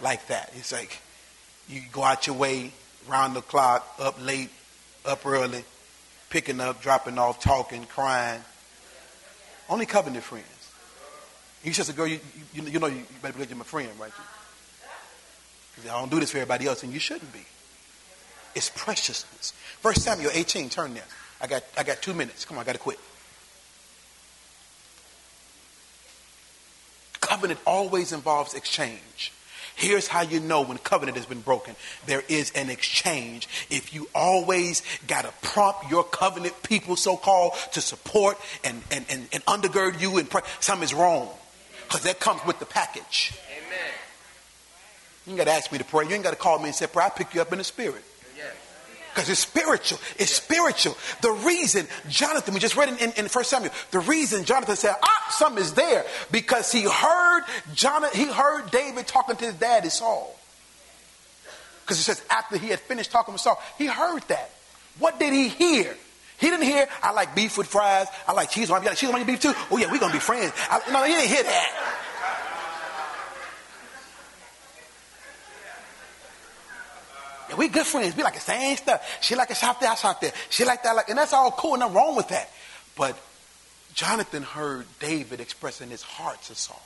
like 0.00 0.26
that. 0.28 0.50
It's 0.56 0.72
like 0.72 0.98
you 1.68 1.82
go 1.92 2.02
out 2.02 2.26
your 2.26 2.36
way, 2.36 2.72
round 3.08 3.36
the 3.36 3.42
clock, 3.42 3.86
up 4.00 4.24
late, 4.24 4.50
up 5.04 5.24
early, 5.24 5.64
picking 6.30 6.60
up, 6.60 6.80
dropping 6.80 7.18
off, 7.18 7.40
talking, 7.40 7.84
crying. 7.84 8.40
Only 9.68 9.86
covenant 9.86 10.24
friends. 10.24 10.46
You 11.62 11.72
says, 11.72 11.90
girl, 11.90 12.06
you, 12.06 12.20
you, 12.54 12.62
you 12.62 12.78
know 12.78 12.86
you, 12.86 13.04
better 13.20 13.34
believe 13.34 13.50
you're 13.50 13.58
my 13.58 13.64
friend, 13.64 13.90
right? 14.00 14.12
Because 15.74 15.90
I 15.90 15.98
don't 16.00 16.10
do 16.10 16.18
this 16.18 16.30
for 16.30 16.38
everybody 16.38 16.66
else, 16.66 16.82
and 16.82 16.92
you 16.92 16.98
shouldn't 16.98 17.32
be. 17.32 17.44
It's 18.54 18.70
preciousness. 18.70 19.52
First 19.80 20.02
Samuel 20.02 20.30
18, 20.32 20.70
turn 20.70 20.94
there. 20.94 21.04
I 21.40 21.46
got, 21.46 21.62
I 21.76 21.82
got 21.82 22.00
two 22.00 22.14
minutes. 22.14 22.44
Come 22.44 22.56
on, 22.56 22.62
I 22.62 22.66
got 22.66 22.72
to 22.72 22.78
quit. 22.78 22.98
Covenant 27.20 27.60
always 27.66 28.12
involves 28.12 28.54
exchange. 28.54 29.32
Here's 29.76 30.06
how 30.06 30.22
you 30.22 30.40
know 30.40 30.62
when 30.62 30.78
covenant 30.78 31.16
has 31.16 31.26
been 31.26 31.40
broken. 31.40 31.74
There 32.06 32.22
is 32.28 32.50
an 32.52 32.70
exchange. 32.70 33.48
If 33.70 33.94
you 33.94 34.08
always 34.14 34.82
got 35.06 35.24
to 35.24 35.32
prompt 35.42 35.90
your 35.90 36.04
covenant 36.04 36.62
people, 36.62 36.96
so 36.96 37.16
called, 37.16 37.54
to 37.72 37.80
support 37.80 38.38
and, 38.64 38.82
and, 38.90 39.04
and, 39.08 39.28
and 39.32 39.44
undergird 39.46 40.00
you, 40.00 40.18
and 40.18 40.28
pray, 40.28 40.42
something 40.60 40.84
is 40.84 40.94
wrong. 40.94 41.28
Because 41.86 42.02
that 42.02 42.20
comes 42.20 42.40
with 42.46 42.58
the 42.58 42.66
package. 42.66 43.32
Amen. 43.50 43.92
You 45.26 45.30
ain't 45.32 45.38
got 45.38 45.44
to 45.44 45.52
ask 45.52 45.72
me 45.72 45.78
to 45.78 45.84
pray. 45.84 46.06
You 46.06 46.14
ain't 46.14 46.22
got 46.22 46.30
to 46.30 46.36
call 46.36 46.58
me 46.58 46.66
and 46.66 46.74
say, 46.74 46.86
pray. 46.86 47.04
I 47.04 47.08
pick 47.08 47.34
you 47.34 47.40
up 47.40 47.52
in 47.52 47.58
the 47.58 47.64
spirit. 47.64 48.04
Because 49.14 49.28
it's 49.28 49.40
spiritual. 49.40 49.98
It's 50.18 50.32
spiritual. 50.32 50.96
The 51.20 51.32
reason 51.32 51.86
Jonathan, 52.08 52.54
we 52.54 52.60
just 52.60 52.76
read 52.76 52.88
in, 52.88 52.98
in, 52.98 53.12
in 53.16 53.26
1 53.26 53.44
Samuel, 53.44 53.72
the 53.90 54.00
reason 54.00 54.44
Jonathan 54.44 54.76
said, 54.76 54.94
ah, 55.02 55.26
something 55.30 55.62
is 55.62 55.74
there, 55.74 56.04
because 56.30 56.70
he 56.70 56.82
heard 56.82 57.42
Jonathan, 57.74 58.18
he 58.18 58.26
heard 58.26 58.70
David 58.70 59.06
talking 59.06 59.36
to 59.36 59.44
his 59.46 59.54
daddy 59.54 59.88
Saul. 59.88 60.36
Because 61.82 61.98
it 61.98 62.02
says 62.02 62.22
after 62.30 62.56
he 62.56 62.68
had 62.68 62.80
finished 62.80 63.10
talking 63.10 63.32
with 63.32 63.40
Saul, 63.40 63.60
he 63.76 63.86
heard 63.86 64.22
that. 64.28 64.50
What 64.98 65.18
did 65.18 65.32
he 65.32 65.48
hear? 65.48 65.96
He 66.38 66.48
didn't 66.48 66.64
hear, 66.64 66.88
I 67.02 67.12
like 67.12 67.34
beef 67.34 67.58
with 67.58 67.66
fries, 67.66 68.06
I 68.26 68.32
like 68.32 68.50
cheese 68.50 68.70
on, 68.70 68.82
like 68.82 68.96
cheese 68.96 69.10
on 69.10 69.16
your 69.16 69.26
beef 69.26 69.40
too? 69.40 69.52
Oh 69.70 69.76
yeah, 69.76 69.90
we're 69.90 69.98
gonna 69.98 70.12
be 70.12 70.20
friends. 70.20 70.52
I, 70.70 70.80
no, 70.90 71.04
he 71.04 71.12
didn't 71.12 71.28
hear 71.28 71.42
that. 71.42 71.99
We 77.60 77.68
good 77.68 77.84
friends. 77.84 78.16
We 78.16 78.22
like 78.22 78.32
the 78.32 78.40
same 78.40 78.74
stuff. 78.78 79.18
She 79.20 79.34
like 79.34 79.50
a 79.50 79.54
shop 79.54 79.80
there, 79.80 79.90
I 79.90 79.94
shop 79.94 80.22
there. 80.22 80.32
She 80.48 80.64
like 80.64 80.82
that, 80.82 80.96
like, 80.96 81.10
and 81.10 81.18
that's 81.18 81.34
all 81.34 81.50
cool. 81.50 81.76
Nothing 81.76 81.94
wrong 81.94 82.16
with 82.16 82.28
that. 82.28 82.50
But 82.96 83.18
Jonathan 83.92 84.42
heard 84.42 84.86
David 84.98 85.40
expressing 85.40 85.90
his 85.90 86.00
heart 86.00 86.40
to 86.44 86.54
Saul. 86.54 86.80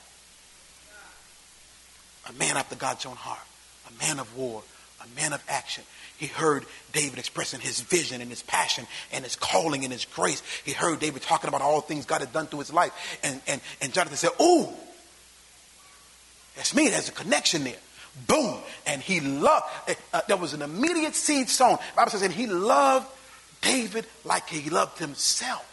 A 2.28 2.32
man 2.32 2.56
after 2.56 2.74
God's 2.74 3.06
own 3.06 3.14
heart, 3.14 3.46
a 3.88 4.04
man 4.04 4.18
of 4.18 4.36
war, 4.36 4.64
a 5.00 5.20
man 5.20 5.32
of 5.32 5.44
action. 5.48 5.84
He 6.16 6.26
heard 6.26 6.64
David 6.92 7.20
expressing 7.20 7.60
his 7.60 7.80
vision 7.80 8.20
and 8.20 8.28
his 8.28 8.42
passion 8.42 8.88
and 9.12 9.22
his 9.22 9.36
calling 9.36 9.84
and 9.84 9.92
his 9.92 10.06
grace. 10.06 10.42
He 10.64 10.72
heard 10.72 10.98
David 10.98 11.22
talking 11.22 11.46
about 11.46 11.60
all 11.60 11.82
things 11.82 12.04
God 12.04 12.20
had 12.20 12.32
done 12.32 12.46
through 12.46 12.60
his 12.60 12.72
life. 12.72 13.20
And, 13.22 13.40
and, 13.46 13.60
and 13.80 13.92
Jonathan 13.92 14.16
said, 14.16 14.30
Ooh, 14.42 14.68
that's 16.56 16.74
me. 16.74 16.88
There's 16.88 17.08
a 17.08 17.12
connection 17.12 17.62
there. 17.62 17.76
Boom. 18.26 18.58
And 18.86 19.02
he 19.02 19.20
loved, 19.20 19.66
uh, 20.12 20.20
there 20.28 20.36
was 20.36 20.54
an 20.54 20.62
immediate 20.62 21.14
seed 21.14 21.48
sown. 21.48 21.76
The 21.76 21.96
Bible 21.96 22.10
says, 22.12 22.22
and 22.22 22.32
he 22.32 22.46
loved 22.46 23.06
David 23.60 24.06
like 24.24 24.48
he 24.48 24.70
loved 24.70 24.98
himself. 24.98 25.70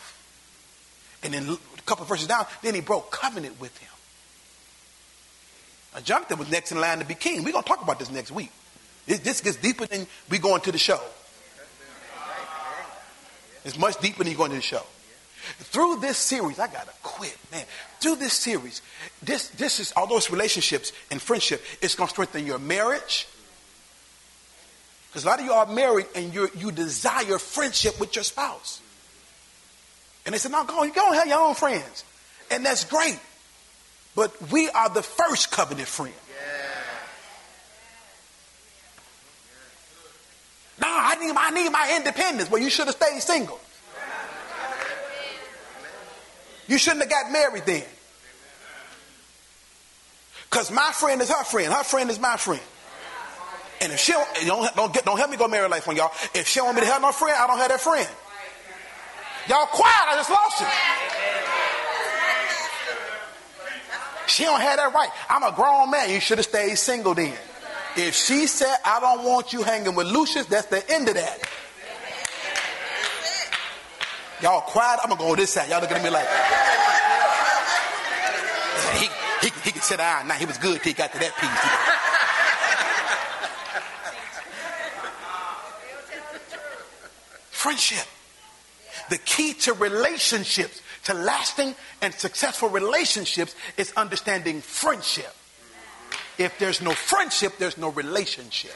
And 1.23 1.34
then 1.34 1.49
a 1.49 1.82
couple 1.84 2.06
verses 2.06 2.27
down, 2.27 2.45
then 2.63 2.73
he 2.73 2.82
broke 2.82 3.12
covenant 3.12 3.60
with 3.60 3.77
him. 3.77 3.89
Now, 5.94 6.00
Jonathan 6.00 6.39
was 6.39 6.50
next 6.50 6.71
in 6.71 6.79
line 6.79 7.00
to 7.00 7.06
be 7.06 7.15
king. 7.15 7.44
We're 7.44 7.52
going 7.52 7.63
to 7.63 7.69
talk 7.69 7.83
about 7.83 8.00
this 8.00 8.10
next 8.10 8.31
week. 8.31 8.52
This 9.06 9.42
gets 9.42 9.58
deeper 9.58 9.85
than 9.85 10.08
we 10.29 10.37
go 10.39 10.56
into 10.56 10.71
the 10.71 10.77
show. 10.77 11.00
It's 13.63 13.77
much 13.77 14.00
deeper 14.00 14.23
than 14.23 14.33
you 14.33 14.44
into 14.44 14.56
the 14.56 14.62
show. 14.62 14.83
Through 15.60 16.00
this 16.00 16.17
series, 16.17 16.60
I 16.60 16.67
gotta 16.67 16.92
quit, 17.02 17.37
man. 17.52 17.65
Through 18.00 18.17
this 18.17 18.33
series, 18.33 18.81
this 19.21 19.50
this 19.50 19.79
is 19.79 19.92
all 19.96 20.08
those 20.08 20.29
relationships 20.29 20.92
and 21.10 21.21
friendship. 21.21 21.63
It's 21.81 21.96
gonna 21.96 22.10
strengthen 22.10 22.46
your 22.46 22.60
marriage. 22.60 23.27
Because 25.10 25.25
a 25.25 25.27
lot 25.27 25.39
of 25.39 25.46
you 25.46 25.54
are 25.54 25.65
married 25.65 26.08
and 26.15 26.33
you 26.33 26.50
you 26.56 26.71
desire 26.71 27.37
friendship 27.37 28.00
with 28.00 28.15
your 28.15 28.23
spouse. 28.23 28.81
And 30.25 30.33
they 30.33 30.39
said, 30.39 30.52
"No, 30.52 30.63
go 30.63 30.81
on, 30.81 30.92
go 30.92 31.02
on, 31.02 31.13
have 31.15 31.27
your 31.27 31.39
own 31.39 31.56
friends," 31.56 32.04
and 32.50 32.65
that's 32.65 32.83
great. 32.85 33.19
But 34.15 34.52
we 34.52 34.69
are 34.69 34.89
the 34.89 35.04
first 35.04 35.52
covenant 35.52 35.87
friend. 35.87 36.13
No, 40.81 40.87
I 40.89 41.15
need, 41.15 41.35
I 41.35 41.50
need 41.52 41.69
my 41.69 41.94
independence. 41.96 42.50
Well, 42.50 42.62
you 42.62 42.71
should 42.71 42.87
have 42.87 42.96
stayed 42.96 43.21
single. 43.21 43.60
You 46.72 46.78
shouldn't 46.78 47.02
have 47.02 47.10
got 47.10 47.30
married 47.34 47.65
then. 47.65 47.84
Because 50.50 50.72
my 50.72 50.90
friend 50.94 51.22
is 51.22 51.30
her 51.30 51.44
friend. 51.44 51.74
Her 51.74 51.84
friend 51.84 52.10
is 52.10 52.17
my 52.17 52.38
friend. 52.38 52.62
And 53.82 53.92
if 53.92 54.00
she 54.00 54.13
don't, 54.13 54.26
don't, 54.48 54.74
don't, 54.78 54.94
get, 54.94 55.04
don't 55.04 55.17
help 55.17 55.30
me 55.30 55.36
go 55.36 55.50
marry 55.50 55.67
life 55.67 55.90
on 55.90 55.98
y'all. 55.98 56.13
If 56.34 56.48
she 56.48 56.60
don't 56.60 56.67
want 56.67 56.78
me 56.78 56.84
to 56.84 56.88
have 56.88 57.02
no 57.02 57.12
friend, 57.12 57.36
I 57.38 57.46
don't 57.46 57.58
have 57.58 57.67
that 57.67 57.82
friend. 57.82 58.08
Y'all 59.50 59.65
quiet, 59.65 59.94
I 60.08 60.15
just 60.15 60.30
lost 60.30 60.62
you. 60.62 60.67
She 64.28 64.44
don't 64.46 64.62
have 64.62 64.78
that 64.78 64.94
right. 64.94 65.10
I'm 65.30 65.44
a 65.44 65.52
grown 65.54 65.92
man. 65.92 66.10
You 66.10 66.22
should 66.22 66.38
have 66.38 66.48
stayed 66.48 66.78
single 66.78 67.15
then. 67.15 67.34
If 67.98 68.15
she 68.15 68.48
said, 68.48 68.78
I 68.86 69.02
don't 69.02 69.26
want 69.26 69.52
you 69.52 69.63
hanging 69.63 69.96
with 69.96 70.08
Lucius, 70.08 70.46
that's 70.46 70.67
the 70.67 70.90
end 70.90 71.10
of 71.10 71.15
that. 71.15 71.50
Y'all 74.42 74.62
quiet, 74.62 75.00
I'm 75.04 75.10
gonna 75.10 75.21
go 75.21 75.31
on 75.31 75.37
this 75.37 75.52
side. 75.52 75.69
Y'all 75.69 75.81
looking 75.81 75.98
at 75.98 76.04
me 76.04 76.10
like 76.10 76.27
he, 78.98 79.08
he, 79.46 79.54
he 79.63 79.71
can 79.71 79.81
sit 79.81 79.98
down 79.98 80.27
now. 80.27 80.33
He 80.33 80.46
was 80.46 80.58
good 80.58 80.81
till 80.81 80.92
he 80.92 80.94
got 80.94 81.12
to 81.13 81.19
that 81.19 81.35
piece. 81.37 81.50
Friendship. 87.52 88.08
The 89.10 89.17
key 89.19 89.54
to 89.54 89.73
relationships, 89.73 90.81
to 91.04 91.13
lasting 91.13 91.75
and 92.02 92.12
successful 92.13 92.69
relationships, 92.69 93.56
is 93.77 93.94
understanding 93.96 94.62
friendship. 94.62 95.35
If 96.39 96.58
there's 96.58 96.81
no 96.81 96.92
friendship, 96.92 97.60
there's 97.60 97.77
no 97.77 97.89
relationship. 97.89 98.73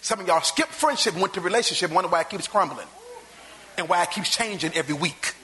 Some 0.00 0.20
of 0.20 0.26
y'all 0.26 0.40
skip 0.40 0.68
friendship, 0.68 1.14
went 1.14 1.34
to 1.34 1.40
relationship, 1.40 1.88
and 1.88 1.94
wonder 1.94 2.08
why 2.08 2.22
it 2.22 2.30
keeps 2.30 2.48
crumbling 2.48 2.86
and 3.76 3.88
why 3.88 4.02
it 4.02 4.10
keeps 4.10 4.34
changing 4.34 4.72
every 4.74 4.94
week. 4.94 5.34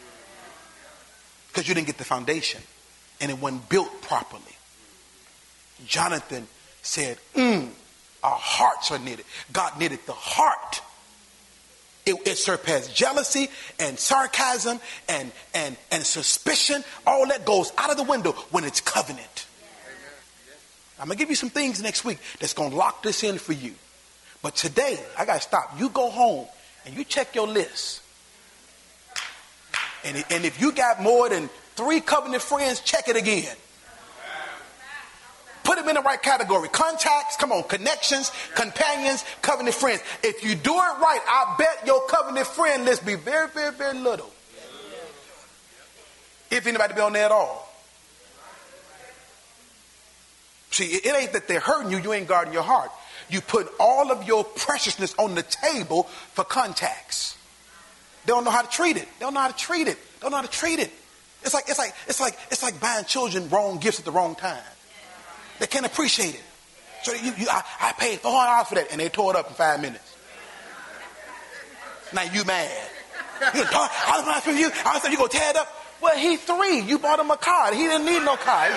Because 1.49 1.69
you 1.69 1.75
didn't 1.75 1.87
get 1.87 1.99
the 1.99 2.05
foundation 2.05 2.61
and 3.21 3.31
it 3.31 3.39
wasn't 3.39 3.69
built 3.69 4.03
properly. 4.03 4.43
Jonathan 5.87 6.47
said, 6.83 7.19
mm, 7.35 7.69
Our 8.23 8.39
hearts 8.39 8.91
are 8.91 8.99
knitted. 8.99 9.25
God 9.53 9.79
knitted 9.79 10.01
the 10.07 10.13
heart. 10.13 10.83
It, 12.05 12.15
it, 12.25 12.37
surpassed 12.37 12.95
jealousy 12.95 13.49
and 13.81 13.99
sarcasm 13.99 14.79
and, 15.09 15.33
and, 15.55 15.77
and 15.91 16.05
suspicion. 16.05 16.85
All 17.05 17.27
that 17.29 17.45
goes 17.45 17.73
out 17.77 17.91
of 17.91 17.97
the 17.97 18.05
window 18.05 18.33
when 18.53 18.63
it's 18.63 18.81
covenant. 18.81 19.47
I'm 21.01 21.09
going 21.09 21.19
to 21.19 21.23
give 21.23 21.31
you 21.31 21.37
some 21.37 21.51
things 21.51 21.83
next 21.83 22.05
week 22.05 22.19
that's 22.39 22.55
going 22.55 22.71
to 22.71 22.77
lock 22.77 23.03
this 23.03 23.25
in 23.25 23.39
for 23.39 23.53
you. 23.53 23.75
But 24.47 24.55
today, 24.55 24.97
I 25.19 25.25
got 25.25 25.35
to 25.35 25.41
stop. 25.41 25.75
You 25.77 25.89
go 25.89 26.09
home 26.09 26.47
and 26.85 26.97
you 26.97 27.03
check 27.03 27.35
your 27.35 27.49
list. 27.49 28.01
And, 30.05 30.25
and 30.31 30.45
if 30.45 30.61
you 30.61 30.71
got 30.71 31.03
more 31.03 31.29
than 31.29 31.51
three 31.75 31.99
covenant 31.99 32.45
friends, 32.45 32.79
check 32.79 33.09
it 33.09 33.17
again. 33.17 33.57
Put 35.65 35.79
them 35.79 35.89
in 35.89 35.97
the 35.97 36.01
right 36.01 36.23
category. 36.23 36.69
Contacts, 36.69 37.37
come 37.37 37.51
on, 37.51 37.65
connections, 37.65 38.31
companions, 38.55 39.25
covenant 39.43 39.75
friends. 39.75 40.01
If 40.23 40.45
you 40.45 40.55
do 40.55 40.75
it 40.75 40.77
right, 40.77 41.21
I 41.27 41.57
bet 41.59 41.85
your 41.85 42.07
covenant 42.07 42.47
friend 42.47 42.85
list 42.85 43.05
be 43.05 43.17
very, 43.17 43.49
very, 43.49 43.73
very 43.73 43.99
little. 43.99 44.31
If 46.53 46.69
anybody 46.69 46.95
be 46.95 47.01
on 47.01 47.15
there 47.15 47.25
at 47.25 47.33
all. 47.33 47.69
See, 50.71 50.85
it 50.85 51.17
ain't 51.17 51.33
that 51.33 51.49
they're 51.49 51.59
hurting 51.59 51.91
you, 51.91 51.99
you 51.99 52.13
ain't 52.13 52.29
guarding 52.29 52.53
your 52.53 52.63
heart. 52.63 52.93
You 53.29 53.41
put 53.41 53.69
all 53.81 54.13
of 54.13 54.27
your 54.27 54.45
preciousness 54.45 55.15
on 55.19 55.35
the 55.35 55.43
table 55.43 56.05
for 56.05 56.45
contacts. 56.45 57.37
They 58.25 58.33
don't 58.33 58.45
know 58.45 58.51
how 58.51 58.63
to 58.63 58.71
treat 58.71 58.97
it. 58.97 59.09
They 59.19 59.25
don't 59.25 59.35
know 59.35 59.41
how 59.41 59.49
to 59.49 59.57
treat 59.57 59.89
it. 59.89 59.97
They 59.97 60.21
don't 60.21 60.31
know 60.31 60.39
how 60.39 60.43
to 60.43 60.51
treat 60.51 60.79
it. 60.79 60.91
It's 61.43 61.55
like 61.55 61.65
it's 61.69 61.79
like 61.79 61.95
it's 62.09 62.21
like 62.21 62.37
it's 62.51 62.63
like 62.63 62.81
buying 62.81 63.05
children 63.05 63.49
wrong 63.49 63.79
gifts 63.79 63.99
at 64.01 64.05
the 64.05 64.11
wrong 64.11 64.35
time. 64.35 64.63
They 65.59 65.67
can't 65.67 65.87
appreciate 65.87 66.35
it. 66.35 66.43
So 67.03 67.13
you, 67.13 67.33
you 67.39 67.47
I, 67.49 67.63
I 67.81 67.93
paid 67.93 68.21
four 68.21 68.33
hundred 68.33 68.51
dollars 68.51 68.69
for 68.69 68.75
that, 68.77 68.91
and 68.91 69.01
they 69.01 69.09
tore 69.09 69.33
it 69.33 69.37
up 69.37 69.49
in 69.49 69.55
five 69.55 69.81
minutes. 69.81 70.17
Now 72.13 72.23
you 72.23 72.45
mad? 72.45 72.71
You 73.55 73.65
I 73.65 74.23
was 74.27 74.43
from 74.43 74.57
you. 74.57 74.71
I 74.85 74.99
said 74.99 75.13
you 75.13 75.19
gonna 75.19 75.29
tear 75.29 75.51
it 75.51 75.57
up. 75.57 75.69
Well, 76.01 76.17
he 76.17 76.37
three. 76.37 76.81
You 76.81 76.99
bought 76.99 77.21
him 77.21 77.31
a 77.31 77.37
car. 77.37 77.73
He 77.75 77.83
didn't 77.83 78.07
need 78.07 78.25
no 78.25 78.37
car. 78.37 78.69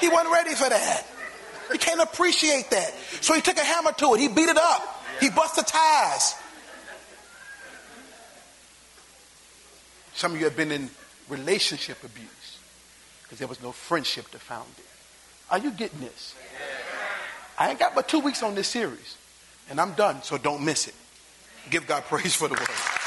He 0.00 0.08
wasn't 0.08 0.32
ready 0.32 0.54
for 0.54 0.68
that. 0.68 1.06
He 1.72 1.78
can't 1.78 2.00
appreciate 2.00 2.70
that. 2.70 2.94
So 3.20 3.34
he 3.34 3.40
took 3.40 3.56
a 3.56 3.64
hammer 3.64 3.92
to 3.92 4.14
it. 4.14 4.20
He 4.20 4.28
beat 4.28 4.48
it 4.48 4.56
up. 4.56 5.04
He 5.20 5.30
busted 5.30 5.66
tires. 5.66 6.34
Some 10.14 10.32
of 10.32 10.38
you 10.38 10.44
have 10.44 10.56
been 10.56 10.72
in 10.72 10.90
relationship 11.28 12.02
abuse 12.04 12.58
because 13.22 13.38
there 13.38 13.48
was 13.48 13.62
no 13.62 13.72
friendship 13.72 14.28
to 14.30 14.38
found 14.38 14.68
it. 14.76 14.84
Are 15.50 15.58
you 15.58 15.70
getting 15.70 16.00
this? 16.00 16.34
I 17.58 17.70
ain't 17.70 17.78
got 17.78 17.94
but 17.94 18.08
two 18.08 18.20
weeks 18.20 18.42
on 18.42 18.54
this 18.54 18.68
series, 18.68 19.16
and 19.68 19.80
I'm 19.80 19.92
done, 19.92 20.22
so 20.22 20.38
don't 20.38 20.64
miss 20.64 20.88
it. 20.88 20.94
Give 21.68 21.86
God 21.86 22.04
praise 22.04 22.34
for 22.34 22.48
the 22.48 22.54
word. 22.54 22.99